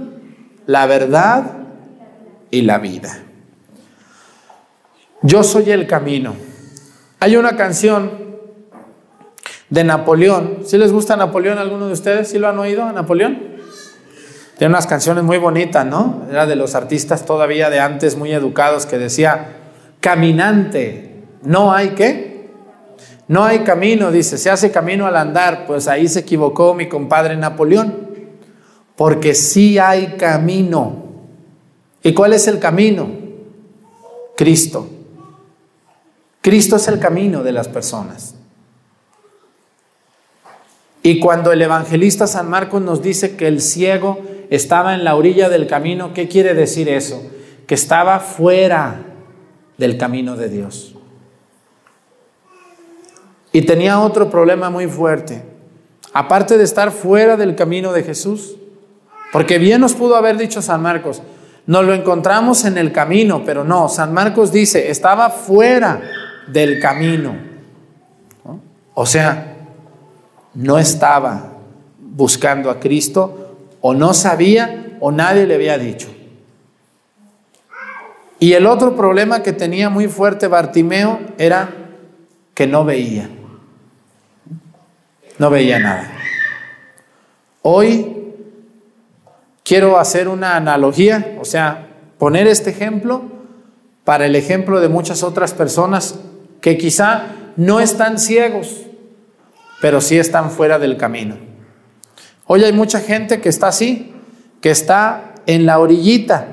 la 0.65 0.85
verdad 0.85 1.57
y 2.51 2.61
la 2.61 2.77
vida. 2.77 3.19
Yo 5.21 5.43
soy 5.43 5.71
el 5.71 5.87
camino. 5.87 6.35
Hay 7.19 7.35
una 7.35 7.55
canción 7.55 8.11
de 9.69 9.83
Napoleón. 9.83 10.59
¿Si 10.65 10.77
les 10.77 10.91
gusta 10.91 11.15
Napoleón 11.15 11.57
alguno 11.57 11.87
de 11.87 11.93
ustedes? 11.93 12.29
¿Sí 12.29 12.39
lo 12.39 12.49
han 12.49 12.59
oído 12.59 12.83
a 12.83 12.91
Napoleón? 12.91 13.53
Tiene 14.57 14.73
unas 14.73 14.85
canciones 14.85 15.23
muy 15.23 15.37
bonitas, 15.37 15.85
¿no? 15.85 16.27
Era 16.29 16.45
de 16.45 16.55
los 16.55 16.75
artistas 16.75 17.25
todavía 17.25 17.69
de 17.69 17.79
antes 17.79 18.17
muy 18.17 18.31
educados 18.31 18.85
que 18.85 18.97
decía, 18.97 19.57
caminante, 19.99 21.23
no 21.41 21.73
hay 21.73 21.89
qué. 21.89 22.51
No 23.27 23.45
hay 23.45 23.59
camino, 23.59 24.11
dice, 24.11 24.37
se 24.37 24.49
hace 24.49 24.69
camino 24.69 25.07
al 25.07 25.15
andar. 25.15 25.65
Pues 25.65 25.87
ahí 25.87 26.07
se 26.07 26.19
equivocó 26.19 26.73
mi 26.73 26.87
compadre 26.87 27.35
Napoleón 27.37 28.12
porque 28.95 29.33
sí 29.33 29.77
hay 29.79 30.15
camino. 30.17 31.03
¿Y 32.01 32.13
cuál 32.13 32.33
es 32.33 32.47
el 32.47 32.59
camino? 32.59 33.09
Cristo. 34.35 34.87
Cristo 36.41 36.75
es 36.75 36.87
el 36.87 36.99
camino 36.99 37.43
de 37.43 37.51
las 37.53 37.67
personas. 37.67 38.35
Y 41.01 41.19
cuando 41.19 41.51
el 41.51 41.61
evangelista 41.61 42.27
San 42.27 42.49
Marcos 42.49 42.81
nos 42.81 43.01
dice 43.01 43.35
que 43.35 43.47
el 43.47 43.61
ciego 43.61 44.21
estaba 44.49 44.93
en 44.93 45.03
la 45.03 45.15
orilla 45.15 45.49
del 45.49 45.67
camino, 45.67 46.13
¿qué 46.13 46.27
quiere 46.27 46.53
decir 46.53 46.87
eso? 46.87 47.21
Que 47.67 47.75
estaba 47.75 48.19
fuera 48.19 49.01
del 49.77 49.97
camino 49.97 50.35
de 50.35 50.49
Dios. 50.49 50.95
Y 53.51 53.63
tenía 53.63 53.99
otro 53.99 54.29
problema 54.29 54.69
muy 54.69 54.87
fuerte. 54.87 55.43
Aparte 56.13 56.57
de 56.57 56.63
estar 56.63 56.91
fuera 56.91 57.37
del 57.37 57.55
camino 57.55 57.91
de 57.91 58.03
Jesús, 58.03 58.55
porque 59.33 59.57
bien 59.57 59.81
nos 59.81 59.95
pudo 59.95 60.15
haber 60.15 60.37
dicho 60.37 60.61
San 60.61 60.83
Marcos, 60.83 61.23
nos 61.65 61.83
lo 61.83 61.95
encontramos 61.95 62.65
en 62.65 62.77
el 62.77 62.91
camino, 62.91 63.41
pero 63.43 63.63
no, 63.63 63.89
San 63.89 64.13
Marcos 64.13 64.51
dice, 64.51 64.91
estaba 64.91 65.31
fuera 65.31 66.03
del 66.45 66.79
camino. 66.79 67.35
O 68.93 69.07
sea, 69.07 69.55
no 70.53 70.77
estaba 70.77 71.53
buscando 71.99 72.69
a 72.69 72.79
Cristo 72.79 73.55
o 73.81 73.95
no 73.95 74.13
sabía 74.13 74.97
o 74.99 75.11
nadie 75.11 75.47
le 75.47 75.55
había 75.55 75.79
dicho. 75.79 76.13
Y 78.37 78.53
el 78.53 78.67
otro 78.67 78.95
problema 78.95 79.41
que 79.41 79.51
tenía 79.51 79.89
muy 79.89 80.07
fuerte 80.07 80.47
Bartimeo 80.47 81.19
era 81.39 81.71
que 82.53 82.67
no 82.67 82.85
veía. 82.85 83.31
No 85.39 85.49
veía 85.49 85.79
nada. 85.79 86.11
Hoy 87.63 88.22
quiero 89.63 89.97
hacer 89.97 90.27
una 90.27 90.55
analogía, 90.55 91.35
o 91.39 91.45
sea, 91.45 91.87
poner 92.17 92.47
este 92.47 92.69
ejemplo 92.69 93.23
para 94.03 94.25
el 94.25 94.35
ejemplo 94.35 94.79
de 94.81 94.89
muchas 94.89 95.23
otras 95.23 95.53
personas 95.53 96.19
que 96.61 96.77
quizá 96.77 97.25
no 97.55 97.79
están 97.79 98.19
ciegos, 98.19 98.81
pero 99.81 100.01
sí 100.01 100.17
están 100.17 100.51
fuera 100.51 100.79
del 100.79 100.97
camino. 100.97 101.37
Hoy 102.45 102.63
hay 102.63 102.73
mucha 102.73 102.99
gente 102.99 103.39
que 103.41 103.49
está 103.49 103.67
así, 103.67 104.13
que 104.61 104.71
está 104.71 105.35
en 105.45 105.65
la 105.65 105.79
orillita, 105.79 106.47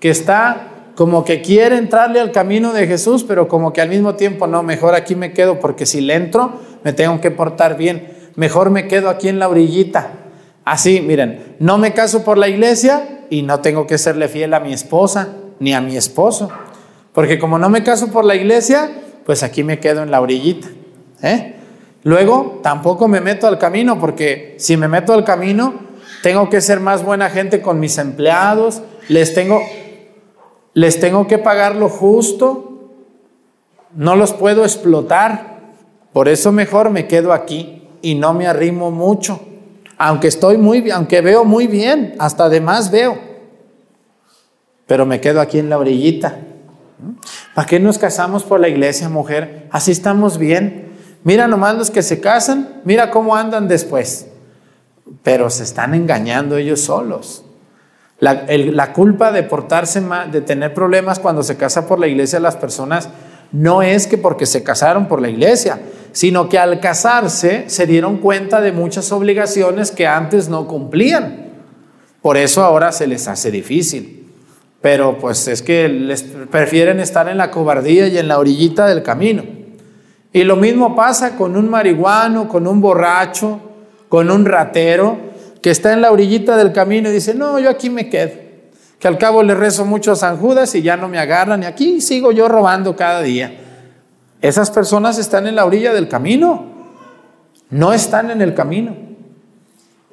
que 0.00 0.10
está 0.10 0.68
como 0.94 1.24
que 1.24 1.40
quiere 1.40 1.78
entrarle 1.78 2.20
al 2.20 2.32
camino 2.32 2.72
de 2.72 2.86
Jesús, 2.86 3.24
pero 3.24 3.48
como 3.48 3.72
que 3.72 3.80
al 3.80 3.88
mismo 3.88 4.14
tiempo 4.14 4.46
no, 4.46 4.62
mejor 4.62 4.94
aquí 4.94 5.14
me 5.14 5.32
quedo 5.32 5.58
porque 5.58 5.86
si 5.86 6.00
le 6.00 6.14
entro 6.14 6.60
me 6.84 6.92
tengo 6.92 7.20
que 7.20 7.30
portar 7.30 7.76
bien, 7.76 8.08
mejor 8.36 8.70
me 8.70 8.88
quedo 8.88 9.08
aquí 9.08 9.28
en 9.28 9.38
la 9.38 9.48
orillita. 9.48 10.21
Así, 10.64 11.00
miren, 11.00 11.56
no 11.58 11.78
me 11.78 11.92
caso 11.92 12.24
por 12.24 12.38
la 12.38 12.48
iglesia 12.48 13.24
y 13.30 13.42
no 13.42 13.60
tengo 13.60 13.86
que 13.86 13.98
serle 13.98 14.28
fiel 14.28 14.54
a 14.54 14.60
mi 14.60 14.72
esposa 14.72 15.28
ni 15.58 15.74
a 15.74 15.80
mi 15.80 15.96
esposo, 15.96 16.50
porque 17.12 17.38
como 17.38 17.58
no 17.58 17.68
me 17.68 17.82
caso 17.82 18.08
por 18.10 18.24
la 18.24 18.34
iglesia, 18.34 18.90
pues 19.24 19.42
aquí 19.42 19.62
me 19.64 19.78
quedo 19.78 20.02
en 20.02 20.10
la 20.10 20.20
orillita. 20.20 20.68
¿eh? 21.22 21.54
Luego, 22.02 22.60
tampoco 22.62 23.06
me 23.06 23.20
meto 23.20 23.46
al 23.46 23.58
camino, 23.58 23.98
porque 24.00 24.56
si 24.58 24.76
me 24.76 24.88
meto 24.88 25.12
al 25.12 25.24
camino, 25.24 25.74
tengo 26.22 26.50
que 26.50 26.60
ser 26.60 26.80
más 26.80 27.04
buena 27.04 27.30
gente 27.30 27.62
con 27.62 27.80
mis 27.80 27.98
empleados, 27.98 28.82
les 29.08 29.34
tengo, 29.34 29.60
les 30.74 30.98
tengo 30.98 31.26
que 31.26 31.38
pagar 31.38 31.76
lo 31.76 31.88
justo, 31.88 32.90
no 33.94 34.16
los 34.16 34.32
puedo 34.32 34.64
explotar. 34.64 35.60
Por 36.12 36.28
eso 36.28 36.52
mejor 36.52 36.90
me 36.90 37.06
quedo 37.06 37.32
aquí 37.32 37.88
y 38.02 38.14
no 38.16 38.34
me 38.34 38.46
arrimo 38.46 38.90
mucho. 38.90 39.40
Aunque 40.04 40.26
estoy 40.26 40.56
muy 40.56 40.90
aunque 40.90 41.20
veo 41.20 41.44
muy 41.44 41.68
bien, 41.68 42.16
hasta 42.18 42.46
además 42.46 42.90
veo. 42.90 43.16
Pero 44.88 45.06
me 45.06 45.20
quedo 45.20 45.40
aquí 45.40 45.60
en 45.60 45.70
la 45.70 45.78
orillita. 45.78 46.40
¿Para 47.54 47.68
qué 47.68 47.78
nos 47.78 47.98
casamos 47.98 48.42
por 48.42 48.58
la 48.58 48.68
iglesia, 48.68 49.08
mujer? 49.08 49.68
Así 49.70 49.92
estamos 49.92 50.38
bien. 50.38 50.90
Mira 51.22 51.46
nomás 51.46 51.76
los 51.76 51.92
que 51.92 52.02
se 52.02 52.20
casan, 52.20 52.80
mira 52.84 53.12
cómo 53.12 53.36
andan 53.36 53.68
después. 53.68 54.26
Pero 55.22 55.50
se 55.50 55.62
están 55.62 55.94
engañando 55.94 56.56
ellos 56.56 56.80
solos. 56.80 57.44
La, 58.18 58.92
culpa 58.92 59.30
de 59.30 59.44
portarse 59.44 60.00
mal, 60.00 60.32
de 60.32 60.40
tener 60.40 60.74
problemas 60.74 61.20
cuando 61.20 61.44
se 61.44 61.56
casa 61.56 61.86
por 61.86 62.00
la 62.00 62.08
iglesia 62.08 62.40
las 62.40 62.56
personas 62.56 63.08
no 63.52 63.82
es 63.82 64.08
que 64.08 64.18
porque 64.18 64.46
se 64.46 64.64
casaron 64.64 65.06
por 65.06 65.20
la 65.20 65.28
iglesia, 65.28 65.78
sino 66.12 66.48
que 66.48 66.58
al 66.58 66.80
casarse 66.80 67.64
se 67.68 67.86
dieron 67.86 68.18
cuenta 68.18 68.60
de 68.60 68.72
muchas 68.72 69.10
obligaciones 69.12 69.90
que 69.90 70.06
antes 70.06 70.48
no 70.48 70.68
cumplían. 70.68 71.52
Por 72.20 72.36
eso 72.36 72.62
ahora 72.62 72.92
se 72.92 73.06
les 73.06 73.26
hace 73.28 73.50
difícil. 73.50 74.30
Pero 74.80 75.18
pues 75.18 75.46
es 75.48 75.62
que 75.62 75.88
les 75.88 76.22
prefieren 76.22 77.00
estar 77.00 77.28
en 77.28 77.38
la 77.38 77.50
cobardía 77.50 78.08
y 78.08 78.18
en 78.18 78.28
la 78.28 78.38
orillita 78.38 78.86
del 78.86 79.02
camino. 79.02 79.44
Y 80.32 80.44
lo 80.44 80.56
mismo 80.56 80.96
pasa 80.96 81.36
con 81.36 81.56
un 81.56 81.68
marihuano, 81.68 82.48
con 82.48 82.66
un 82.66 82.80
borracho, 82.80 83.60
con 84.08 84.30
un 84.30 84.44
ratero 84.44 85.18
que 85.62 85.70
está 85.70 85.92
en 85.92 86.00
la 86.00 86.10
orillita 86.10 86.56
del 86.56 86.72
camino 86.72 87.08
y 87.08 87.12
dice, 87.12 87.34
no, 87.34 87.58
yo 87.60 87.70
aquí 87.70 87.88
me 87.88 88.08
quedo, 88.08 88.32
que 88.98 89.08
al 89.08 89.16
cabo 89.16 89.42
le 89.42 89.54
rezo 89.54 89.84
mucho 89.84 90.12
a 90.12 90.16
San 90.16 90.36
Judas 90.36 90.74
y 90.74 90.82
ya 90.82 90.96
no 90.96 91.08
me 91.08 91.18
agarran 91.18 91.62
y 91.62 91.66
aquí 91.66 92.00
sigo 92.00 92.32
yo 92.32 92.48
robando 92.48 92.96
cada 92.96 93.22
día. 93.22 93.61
Esas 94.42 94.72
personas 94.72 95.18
están 95.18 95.46
en 95.46 95.54
la 95.54 95.64
orilla 95.64 95.94
del 95.94 96.08
camino, 96.08 96.66
no 97.70 97.92
están 97.92 98.32
en 98.32 98.42
el 98.42 98.54
camino. 98.54 98.96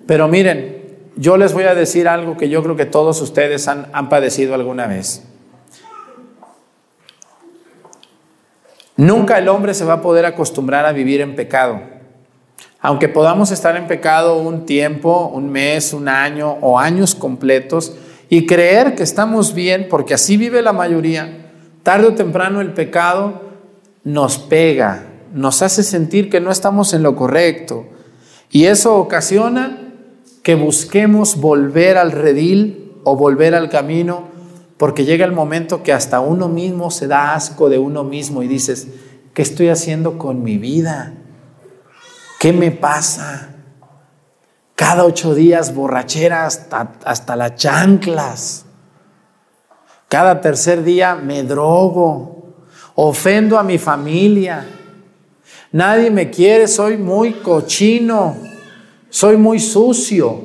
Pero 0.05 0.27
miren, 0.27 1.09
yo 1.15 1.35
les 1.35 1.51
voy 1.51 1.63
a 1.63 1.73
decir 1.73 2.07
algo 2.07 2.37
que 2.37 2.47
yo 2.47 2.61
creo 2.61 2.75
que 2.75 2.85
todos 2.85 3.21
ustedes 3.21 3.67
han, 3.67 4.07
padecido 4.07 4.53
alguna 4.53 4.85
vez. 4.85 5.23
Nunca 8.95 9.39
el 9.39 9.49
hombre 9.49 9.73
se 9.73 9.83
va 9.83 9.93
a 9.93 10.01
poder 10.01 10.25
acostumbrar 10.25 10.85
a 10.85 10.91
vivir 10.91 11.21
en 11.21 11.35
pecado. 11.35 11.81
Aunque 12.81 13.09
podamos 13.09 13.49
estar 13.49 13.75
en 13.75 13.87
pecado 13.87 14.37
un 14.37 14.65
tiempo, 14.67 15.31
un 15.33 15.49
mes, 15.49 15.91
un 15.91 16.07
año 16.07 16.57
o 16.61 16.77
años 16.77 17.15
completos 17.15 17.95
y 18.29 18.45
creer 18.45 18.93
que 18.93 19.03
estamos 19.03 19.55
bien, 19.55 19.87
porque 19.89 20.13
así 20.13 20.37
vive 20.37 20.61
la 20.61 20.71
mayoría, 20.71 21.49
tarde 21.81 22.07
o 22.07 22.13
temprano 22.13 22.61
el 22.61 22.73
pecado 22.73 23.48
nos 24.03 24.37
pega, 24.37 25.05
nos 25.33 25.61
hace 25.61 25.83
sentir 25.83 26.29
que 26.29 26.39
no 26.39 26.51
estamos 26.51 26.93
en 26.93 27.03
lo 27.03 27.15
correcto. 27.15 27.85
Y 28.51 28.65
eso 28.65 28.97
ocasiona 28.97 29.93
que 30.43 30.55
busquemos 30.55 31.35
volver 31.39 31.97
al 31.97 32.11
redil 32.11 32.93
o 33.03 33.15
volver 33.15 33.55
al 33.55 33.69
camino, 33.69 34.27
porque 34.77 35.05
llega 35.05 35.25
el 35.25 35.31
momento 35.31 35.83
que 35.83 35.93
hasta 35.93 36.19
uno 36.19 36.47
mismo 36.47 36.89
se 36.89 37.07
da 37.07 37.35
asco 37.35 37.69
de 37.69 37.77
uno 37.77 38.03
mismo 38.03 38.43
y 38.43 38.47
dices, 38.47 38.87
¿qué 39.33 39.41
estoy 39.41 39.69
haciendo 39.69 40.17
con 40.17 40.41
mi 40.41 40.57
vida? 40.57 41.13
¿Qué 42.39 42.53
me 42.53 42.71
pasa? 42.71 43.49
Cada 44.75 45.03
ocho 45.03 45.35
días 45.35 45.75
borrachera 45.75 46.45
hasta, 46.45 46.93
hasta 47.03 47.35
las 47.35 47.55
chanclas. 47.55 48.65
Cada 50.07 50.39
tercer 50.39 50.83
día 50.83 51.15
me 51.15 51.43
drogo. 51.43 52.38
Ofendo 53.01 53.57
a 53.57 53.63
mi 53.63 53.77
familia. 53.77 54.67
Nadie 55.71 56.11
me 56.11 56.29
quiere, 56.29 56.67
soy 56.67 56.97
muy 56.97 57.33
cochino. 57.33 58.35
Soy 59.09 59.37
muy 59.37 59.59
sucio. 59.59 60.41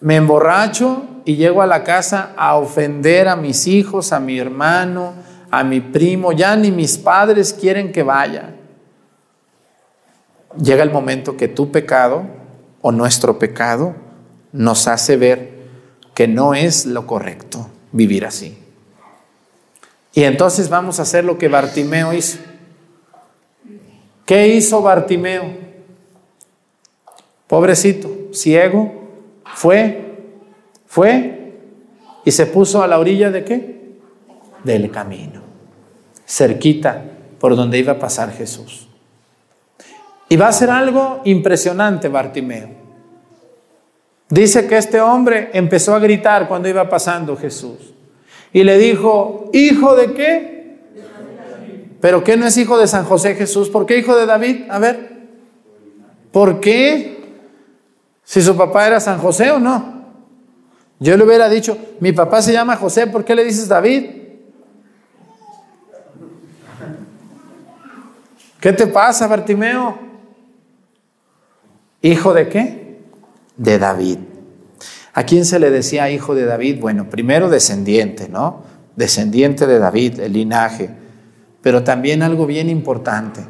Me 0.00 0.16
emborracho 0.16 1.04
y 1.24 1.36
llego 1.36 1.62
a 1.62 1.66
la 1.66 1.84
casa 1.84 2.32
a 2.36 2.56
ofender 2.56 3.28
a 3.28 3.36
mis 3.36 3.66
hijos, 3.66 4.12
a 4.12 4.20
mi 4.20 4.38
hermano, 4.38 5.14
a 5.50 5.64
mi 5.64 5.80
primo. 5.80 6.32
Ya 6.32 6.56
ni 6.56 6.70
mis 6.70 6.98
padres 6.98 7.52
quieren 7.52 7.92
que 7.92 8.02
vaya 8.02 8.54
llega 10.60 10.82
el 10.82 10.90
momento 10.90 11.36
que 11.36 11.48
tu 11.48 11.70
pecado 11.70 12.24
o 12.80 12.92
nuestro 12.92 13.38
pecado 13.38 13.94
nos 14.52 14.88
hace 14.88 15.16
ver 15.16 15.52
que 16.14 16.28
no 16.28 16.54
es 16.54 16.86
lo 16.86 17.06
correcto 17.06 17.70
vivir 17.92 18.26
así. 18.26 18.61
Y 20.14 20.24
entonces 20.24 20.68
vamos 20.68 20.98
a 20.98 21.02
hacer 21.02 21.24
lo 21.24 21.38
que 21.38 21.48
Bartimeo 21.48 22.12
hizo. 22.12 22.38
¿Qué 24.26 24.48
hizo 24.48 24.82
Bartimeo? 24.82 25.44
Pobrecito, 27.46 28.10
ciego, 28.32 28.92
fue, 29.54 30.16
fue 30.86 31.52
y 32.24 32.30
se 32.30 32.46
puso 32.46 32.82
a 32.82 32.86
la 32.86 32.98
orilla 32.98 33.30
de 33.30 33.44
qué? 33.44 33.98
Del 34.64 34.90
camino, 34.90 35.42
cerquita 36.26 37.02
por 37.38 37.56
donde 37.56 37.78
iba 37.78 37.92
a 37.92 37.98
pasar 37.98 38.32
Jesús. 38.32 38.88
Y 40.28 40.36
va 40.36 40.48
a 40.48 40.52
ser 40.52 40.70
algo 40.70 41.20
impresionante 41.24 42.08
Bartimeo. 42.08 42.68
Dice 44.28 44.66
que 44.66 44.78
este 44.78 45.00
hombre 45.00 45.50
empezó 45.52 45.94
a 45.94 45.98
gritar 45.98 46.48
cuando 46.48 46.68
iba 46.68 46.88
pasando 46.88 47.36
Jesús. 47.36 47.91
Y 48.52 48.64
le 48.64 48.78
dijo, 48.78 49.50
¿hijo 49.52 49.96
de 49.96 50.12
qué? 50.12 50.78
¿Pero 52.00 52.24
qué 52.24 52.36
no 52.36 52.46
es 52.46 52.56
hijo 52.56 52.78
de 52.78 52.86
San 52.86 53.04
José 53.04 53.34
Jesús? 53.34 53.70
¿Por 53.70 53.86
qué 53.86 53.98
hijo 53.98 54.16
de 54.16 54.26
David? 54.26 54.64
A 54.68 54.78
ver. 54.78 55.12
¿Por 56.32 56.60
qué? 56.60 57.22
Si 58.24 58.42
su 58.42 58.56
papá 58.56 58.86
era 58.86 59.00
San 59.00 59.18
José 59.18 59.50
o 59.50 59.58
no. 59.58 60.02
Yo 60.98 61.16
le 61.16 61.24
hubiera 61.24 61.48
dicho, 61.48 61.76
mi 62.00 62.12
papá 62.12 62.42
se 62.42 62.52
llama 62.52 62.76
José, 62.76 63.06
¿por 63.06 63.24
qué 63.24 63.34
le 63.34 63.44
dices 63.44 63.68
David? 63.68 64.06
¿Qué 68.60 68.72
te 68.72 68.86
pasa, 68.86 69.26
Bartimeo? 69.26 69.98
¿Hijo 72.00 72.32
de 72.32 72.48
qué? 72.48 73.00
De 73.56 73.78
David. 73.78 74.18
¿A 75.14 75.24
quién 75.24 75.44
se 75.44 75.58
le 75.58 75.70
decía 75.70 76.10
hijo 76.10 76.34
de 76.34 76.44
David? 76.44 76.80
Bueno, 76.80 77.10
primero 77.10 77.50
descendiente, 77.50 78.28
¿no? 78.28 78.62
Descendiente 78.96 79.66
de 79.66 79.78
David, 79.78 80.20
el 80.20 80.32
linaje. 80.32 80.90
Pero 81.60 81.84
también 81.84 82.22
algo 82.22 82.46
bien 82.46 82.68
importante. 82.68 83.40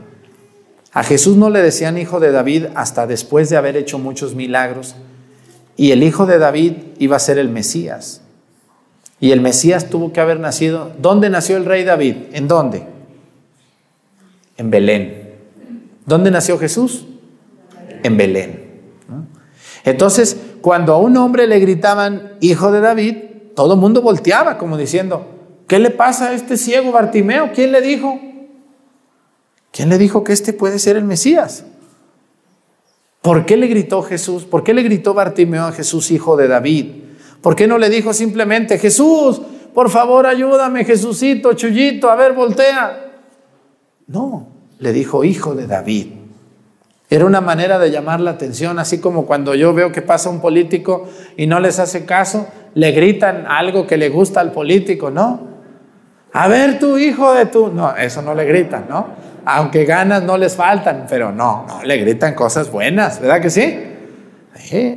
A 0.92 1.02
Jesús 1.04 1.36
no 1.36 1.50
le 1.50 1.62
decían 1.62 1.98
hijo 1.98 2.20
de 2.20 2.32
David 2.32 2.66
hasta 2.74 3.06
después 3.06 3.48
de 3.48 3.56
haber 3.56 3.76
hecho 3.76 3.98
muchos 3.98 4.34
milagros. 4.34 4.96
Y 5.76 5.92
el 5.92 6.02
hijo 6.02 6.26
de 6.26 6.38
David 6.38 6.72
iba 6.98 7.16
a 7.16 7.20
ser 7.20 7.38
el 7.38 7.48
Mesías. 7.48 8.20
Y 9.20 9.30
el 9.30 9.40
Mesías 9.40 9.88
tuvo 9.88 10.12
que 10.12 10.20
haber 10.20 10.40
nacido. 10.40 10.92
¿Dónde 11.00 11.30
nació 11.30 11.56
el 11.56 11.64
rey 11.64 11.84
David? 11.84 12.16
¿En 12.32 12.48
dónde? 12.48 12.86
En 14.56 14.70
Belén. 14.70 15.32
¿Dónde 16.04 16.30
nació 16.30 16.58
Jesús? 16.58 17.06
en 18.02 18.16
Belén. 18.16 18.61
Entonces, 19.84 20.36
cuando 20.60 20.94
a 20.94 20.98
un 20.98 21.16
hombre 21.16 21.46
le 21.46 21.58
gritaban 21.58 22.34
hijo 22.40 22.70
de 22.70 22.80
David, 22.80 23.16
todo 23.54 23.74
el 23.74 23.80
mundo 23.80 24.02
volteaba 24.02 24.58
como 24.58 24.76
diciendo, 24.76 25.26
¿qué 25.66 25.78
le 25.78 25.90
pasa 25.90 26.28
a 26.28 26.32
este 26.32 26.56
ciego 26.56 26.92
Bartimeo? 26.92 27.50
¿Quién 27.54 27.72
le 27.72 27.80
dijo? 27.80 28.18
¿Quién 29.72 29.88
le 29.88 29.98
dijo 29.98 30.22
que 30.22 30.32
este 30.32 30.52
puede 30.52 30.78
ser 30.78 30.96
el 30.96 31.04
Mesías? 31.04 31.64
¿Por 33.22 33.46
qué 33.46 33.56
le 33.56 33.68
gritó 33.68 34.02
Jesús? 34.02 34.44
¿Por 34.44 34.64
qué 34.64 34.74
le 34.74 34.82
gritó 34.82 35.14
Bartimeo 35.14 35.64
a 35.64 35.72
Jesús, 35.72 36.10
hijo 36.10 36.36
de 36.36 36.48
David? 36.48 36.86
¿Por 37.40 37.56
qué 37.56 37.66
no 37.66 37.78
le 37.78 37.88
dijo 37.88 38.12
simplemente, 38.12 38.78
Jesús, 38.78 39.40
por 39.74 39.90
favor 39.90 40.26
ayúdame, 40.26 40.84
Jesucito, 40.84 41.54
Chuyito, 41.54 42.10
a 42.10 42.14
ver, 42.14 42.34
voltea? 42.34 43.10
No, 44.06 44.48
le 44.78 44.92
dijo, 44.92 45.24
hijo 45.24 45.54
de 45.54 45.66
David. 45.66 46.21
Era 47.12 47.26
una 47.26 47.42
manera 47.42 47.78
de 47.78 47.90
llamar 47.90 48.22
la 48.22 48.30
atención, 48.30 48.78
así 48.78 48.98
como 48.98 49.26
cuando 49.26 49.54
yo 49.54 49.74
veo 49.74 49.92
que 49.92 50.00
pasa 50.00 50.30
un 50.30 50.40
político 50.40 51.06
y 51.36 51.46
no 51.46 51.60
les 51.60 51.78
hace 51.78 52.06
caso, 52.06 52.46
le 52.72 52.90
gritan 52.92 53.44
algo 53.46 53.86
que 53.86 53.98
le 53.98 54.08
gusta 54.08 54.40
al 54.40 54.50
político, 54.50 55.10
¿no? 55.10 55.40
A 56.32 56.48
ver, 56.48 56.78
tu 56.78 56.96
hijo 56.96 57.34
de 57.34 57.44
tu... 57.44 57.68
No, 57.68 57.94
eso 57.94 58.22
no 58.22 58.34
le 58.34 58.46
gritan, 58.46 58.86
¿no? 58.88 59.08
Aunque 59.44 59.84
ganas 59.84 60.22
no 60.22 60.38
les 60.38 60.56
faltan, 60.56 61.04
pero 61.06 61.30
no, 61.32 61.66
no, 61.68 61.82
le 61.84 61.98
gritan 61.98 62.34
cosas 62.34 62.72
buenas, 62.72 63.20
¿verdad 63.20 63.42
que 63.42 63.50
sí? 63.50 63.78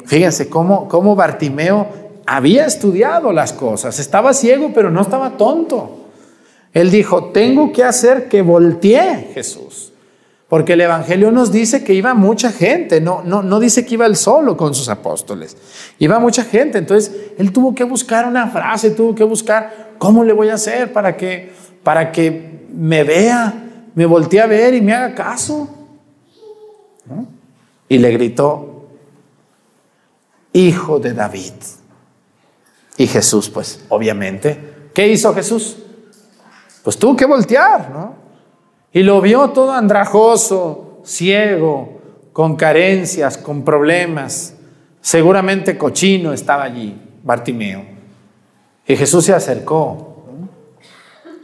Fíjense 0.05 0.47
cómo, 0.47 0.87
cómo 0.87 1.17
Bartimeo 1.17 1.85
había 2.25 2.65
estudiado 2.65 3.33
las 3.33 3.51
cosas, 3.51 3.99
estaba 3.99 4.33
ciego, 4.33 4.71
pero 4.73 4.89
no 4.89 5.01
estaba 5.01 5.31
tonto. 5.31 6.05
Él 6.71 6.91
dijo, 6.91 7.25
tengo 7.33 7.73
que 7.73 7.83
hacer 7.83 8.29
que 8.29 8.41
voltee 8.41 9.31
Jesús. 9.33 9.91
Porque 10.55 10.71
el 10.71 10.79
Evangelio 10.79 11.33
nos 11.33 11.51
dice 11.51 11.83
que 11.83 11.93
iba 11.93 12.13
mucha 12.13 12.49
gente, 12.49 13.01
no, 13.01 13.21
no, 13.21 13.43
no 13.43 13.59
dice 13.59 13.85
que 13.85 13.95
iba 13.95 14.05
él 14.05 14.15
solo 14.15 14.55
con 14.55 14.73
sus 14.73 14.87
apóstoles, 14.87 15.57
iba 15.99 16.17
mucha 16.17 16.45
gente. 16.45 16.77
Entonces, 16.77 17.13
él 17.37 17.51
tuvo 17.51 17.75
que 17.75 17.83
buscar 17.83 18.25
una 18.25 18.47
frase, 18.47 18.91
tuvo 18.91 19.13
que 19.13 19.25
buscar 19.25 19.95
cómo 19.97 20.23
le 20.23 20.31
voy 20.31 20.47
a 20.47 20.53
hacer 20.53 20.93
para 20.93 21.17
que, 21.17 21.51
para 21.83 22.09
que 22.09 22.67
me 22.73 23.03
vea, 23.03 23.65
me 23.95 24.05
voltee 24.05 24.39
a 24.39 24.45
ver 24.45 24.73
y 24.75 24.81
me 24.81 24.93
haga 24.93 25.13
caso. 25.13 25.67
Y 27.89 27.97
le 27.97 28.11
gritó, 28.11 28.85
Hijo 30.53 30.99
de 30.99 31.13
David. 31.13 31.51
Y 32.95 33.07
Jesús, 33.07 33.49
pues, 33.49 33.81
obviamente, 33.89 34.87
¿qué 34.93 35.05
hizo 35.05 35.35
Jesús? 35.35 35.75
Pues 36.81 36.97
tuvo 36.97 37.13
que 37.13 37.25
voltear, 37.25 37.89
¿no? 37.89 38.24
Y 38.95 39.03
lo 39.03 39.19
vio 39.19 39.49
todo 39.49 39.73
andrajoso, 39.73 41.01
ciego, 41.03 41.99
con 42.31 42.55
carencias, 42.55 43.37
con 43.37 43.65
problemas. 43.65 44.55
Seguramente 45.01 45.77
cochino 45.77 46.31
estaba 46.31 46.63
allí, 46.63 46.97
Bartimeo. 47.21 47.83
Y 48.87 48.95
Jesús 48.95 49.25
se 49.25 49.33
acercó. 49.33 50.23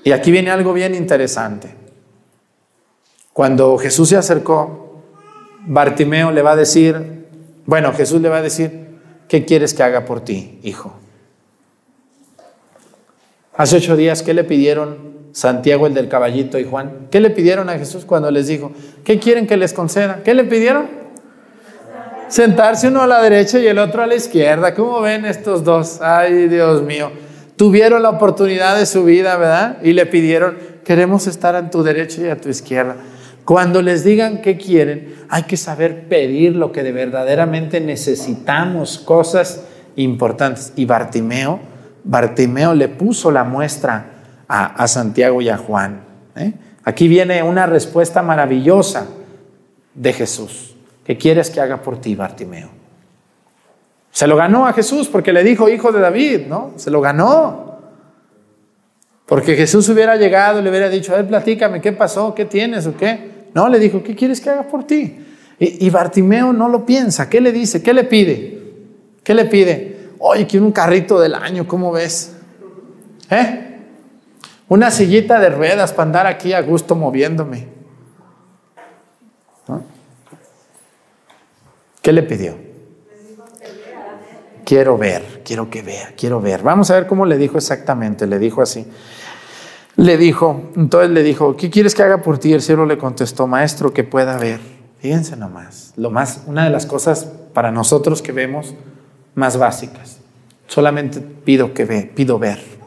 Y 0.05 0.13
aquí 0.13 0.31
viene 0.31 0.49
algo 0.49 0.71
bien 0.71 0.95
interesante. 0.95 1.75
Cuando 3.33 3.77
Jesús 3.77 4.07
se 4.07 4.15
acercó, 4.15 5.01
Bartimeo 5.65 6.31
le 6.31 6.43
va 6.43 6.53
a 6.53 6.55
decir, 6.55 7.27
bueno, 7.65 7.91
Jesús 7.91 8.21
le 8.21 8.29
va 8.29 8.37
a 8.37 8.41
decir, 8.41 8.97
¿qué 9.27 9.43
quieres 9.43 9.73
que 9.73 9.83
haga 9.83 10.05
por 10.05 10.21
ti, 10.21 10.57
hijo? 10.63 10.93
Hace 13.53 13.75
ocho 13.75 13.97
días, 13.97 14.23
¿qué 14.23 14.33
le 14.33 14.45
pidieron 14.45 15.20
Santiago 15.31 15.87
el 15.87 15.93
del 15.93 16.07
caballito 16.07 16.59
y 16.59 16.65
Juan. 16.65 17.07
¿Qué 17.09 17.19
le 17.19 17.29
pidieron 17.29 17.69
a 17.69 17.77
Jesús 17.77 18.05
cuando 18.05 18.29
les 18.31 18.47
dijo? 18.47 18.71
¿Qué 19.03 19.19
quieren 19.19 19.47
que 19.47 19.57
les 19.57 19.73
conceda? 19.73 20.21
¿Qué 20.23 20.33
le 20.33 20.43
pidieron? 20.43 20.87
Sentarse 22.27 22.87
uno 22.87 23.01
a 23.01 23.07
la 23.07 23.21
derecha 23.21 23.59
y 23.59 23.67
el 23.67 23.77
otro 23.77 24.01
a 24.01 24.07
la 24.07 24.15
izquierda. 24.15 24.73
¿Cómo 24.73 25.01
ven 25.01 25.25
estos 25.25 25.63
dos? 25.63 25.99
Ay, 26.01 26.47
Dios 26.47 26.81
mío. 26.81 27.11
Tuvieron 27.55 28.01
la 28.01 28.09
oportunidad 28.09 28.77
de 28.77 28.85
su 28.85 29.03
vida, 29.03 29.37
¿verdad? 29.37 29.77
Y 29.83 29.93
le 29.93 30.05
pidieron, 30.05 30.57
queremos 30.83 31.27
estar 31.27 31.55
a 31.55 31.69
tu 31.69 31.83
derecha 31.83 32.21
y 32.21 32.29
a 32.29 32.39
tu 32.39 32.49
izquierda. 32.49 32.95
Cuando 33.45 33.81
les 33.81 34.03
digan 34.03 34.41
qué 34.41 34.57
quieren, 34.57 35.13
hay 35.29 35.43
que 35.43 35.57
saber 35.57 36.07
pedir 36.07 36.55
lo 36.55 36.71
que 36.71 36.83
de 36.83 36.91
verdaderamente 36.91 37.81
necesitamos, 37.81 38.99
cosas 38.99 39.63
importantes. 39.95 40.73
Y 40.75 40.85
Bartimeo, 40.85 41.59
Bartimeo 42.03 42.73
le 42.73 42.87
puso 42.87 43.31
la 43.31 43.43
muestra 43.43 44.10
a, 44.51 44.87
Santiago 44.87 45.41
y 45.41 45.47
a 45.47 45.57
Juan. 45.57 46.01
¿eh? 46.35 46.53
Aquí 46.83 47.07
viene 47.07 47.41
una 47.41 47.65
respuesta 47.65 48.21
maravillosa 48.21 49.07
de 49.93 50.11
Jesús. 50.11 50.75
¿Qué 51.05 51.17
quieres 51.17 51.49
que 51.49 51.61
haga 51.61 51.81
por 51.81 52.01
ti, 52.01 52.15
Bartimeo? 52.15 52.69
Se 54.11 54.27
lo 54.27 54.35
ganó 54.35 54.67
a 54.67 54.73
Jesús 54.73 55.07
porque 55.07 55.31
le 55.31 55.43
dijo 55.43 55.69
hijo 55.69 55.93
de 55.93 56.01
David, 56.01 56.47
¿no? 56.47 56.73
Se 56.75 56.91
lo 56.91 56.99
ganó. 56.99 57.79
Porque 59.25 59.55
Jesús 59.55 59.87
hubiera 59.87 60.17
llegado 60.17 60.59
y 60.59 60.63
le 60.63 60.69
hubiera 60.69 60.89
dicho, 60.89 61.13
a 61.13 61.17
ver, 61.17 61.27
platícame, 61.27 61.79
¿qué 61.79 61.93
pasó? 61.93 62.35
¿Qué 62.35 62.43
tienes 62.43 62.85
o 62.87 62.97
qué? 62.97 63.47
No, 63.53 63.69
le 63.69 63.79
dijo, 63.79 64.03
¿qué 64.03 64.15
quieres 64.15 64.41
que 64.41 64.49
haga 64.49 64.63
por 64.63 64.83
ti? 64.85 65.17
Y, 65.59 65.85
y 65.85 65.89
Bartimeo 65.89 66.51
no 66.51 66.67
lo 66.67 66.85
piensa. 66.85 67.29
¿Qué 67.29 67.39
le 67.39 67.53
dice? 67.53 67.81
¿Qué 67.81 67.93
le 67.93 68.03
pide? 68.03 68.61
¿Qué 69.23 69.33
le 69.33 69.45
pide? 69.45 70.09
Oye, 70.19 70.45
quiero 70.45 70.65
un 70.65 70.73
carrito 70.73 71.21
del 71.21 71.35
año, 71.35 71.65
¿cómo 71.65 71.93
ves? 71.93 72.35
¿Eh? 73.29 73.70
Una 74.71 74.89
sillita 74.89 75.37
de 75.41 75.49
ruedas 75.49 75.91
para 75.91 76.03
andar 76.03 76.27
aquí 76.27 76.53
a 76.53 76.61
gusto 76.61 76.95
moviéndome. 76.95 77.67
¿Qué 82.01 82.13
le 82.13 82.23
pidió? 82.23 82.55
Quiero 84.63 84.97
ver, 84.97 85.41
quiero 85.43 85.69
que 85.69 85.81
vea, 85.81 86.13
quiero 86.15 86.39
ver. 86.39 86.63
Vamos 86.63 86.89
a 86.89 86.95
ver 86.95 87.05
cómo 87.05 87.25
le 87.25 87.37
dijo 87.37 87.57
exactamente. 87.57 88.25
Le 88.27 88.39
dijo 88.39 88.61
así. 88.61 88.89
Le 89.97 90.15
dijo, 90.15 90.71
entonces 90.77 91.09
le 91.09 91.21
dijo, 91.21 91.57
¿qué 91.57 91.69
quieres 91.69 91.93
que 91.93 92.03
haga 92.03 92.21
por 92.21 92.37
ti? 92.37 92.53
El 92.53 92.61
cielo 92.61 92.85
le 92.85 92.97
contestó, 92.97 93.47
maestro, 93.47 93.93
que 93.93 94.05
pueda 94.05 94.37
ver. 94.37 94.61
Fíjense 94.99 95.35
nomás, 95.35 95.91
lo 95.97 96.11
más, 96.11 96.43
una 96.47 96.63
de 96.63 96.69
las 96.69 96.85
cosas 96.85 97.25
para 97.25 97.73
nosotros 97.73 98.21
que 98.21 98.31
vemos 98.31 98.73
más 99.35 99.57
básicas. 99.57 100.19
Solamente 100.67 101.19
pido 101.19 101.73
que 101.73 101.83
ve, 101.83 102.09
pido 102.15 102.39
ver. 102.39 102.79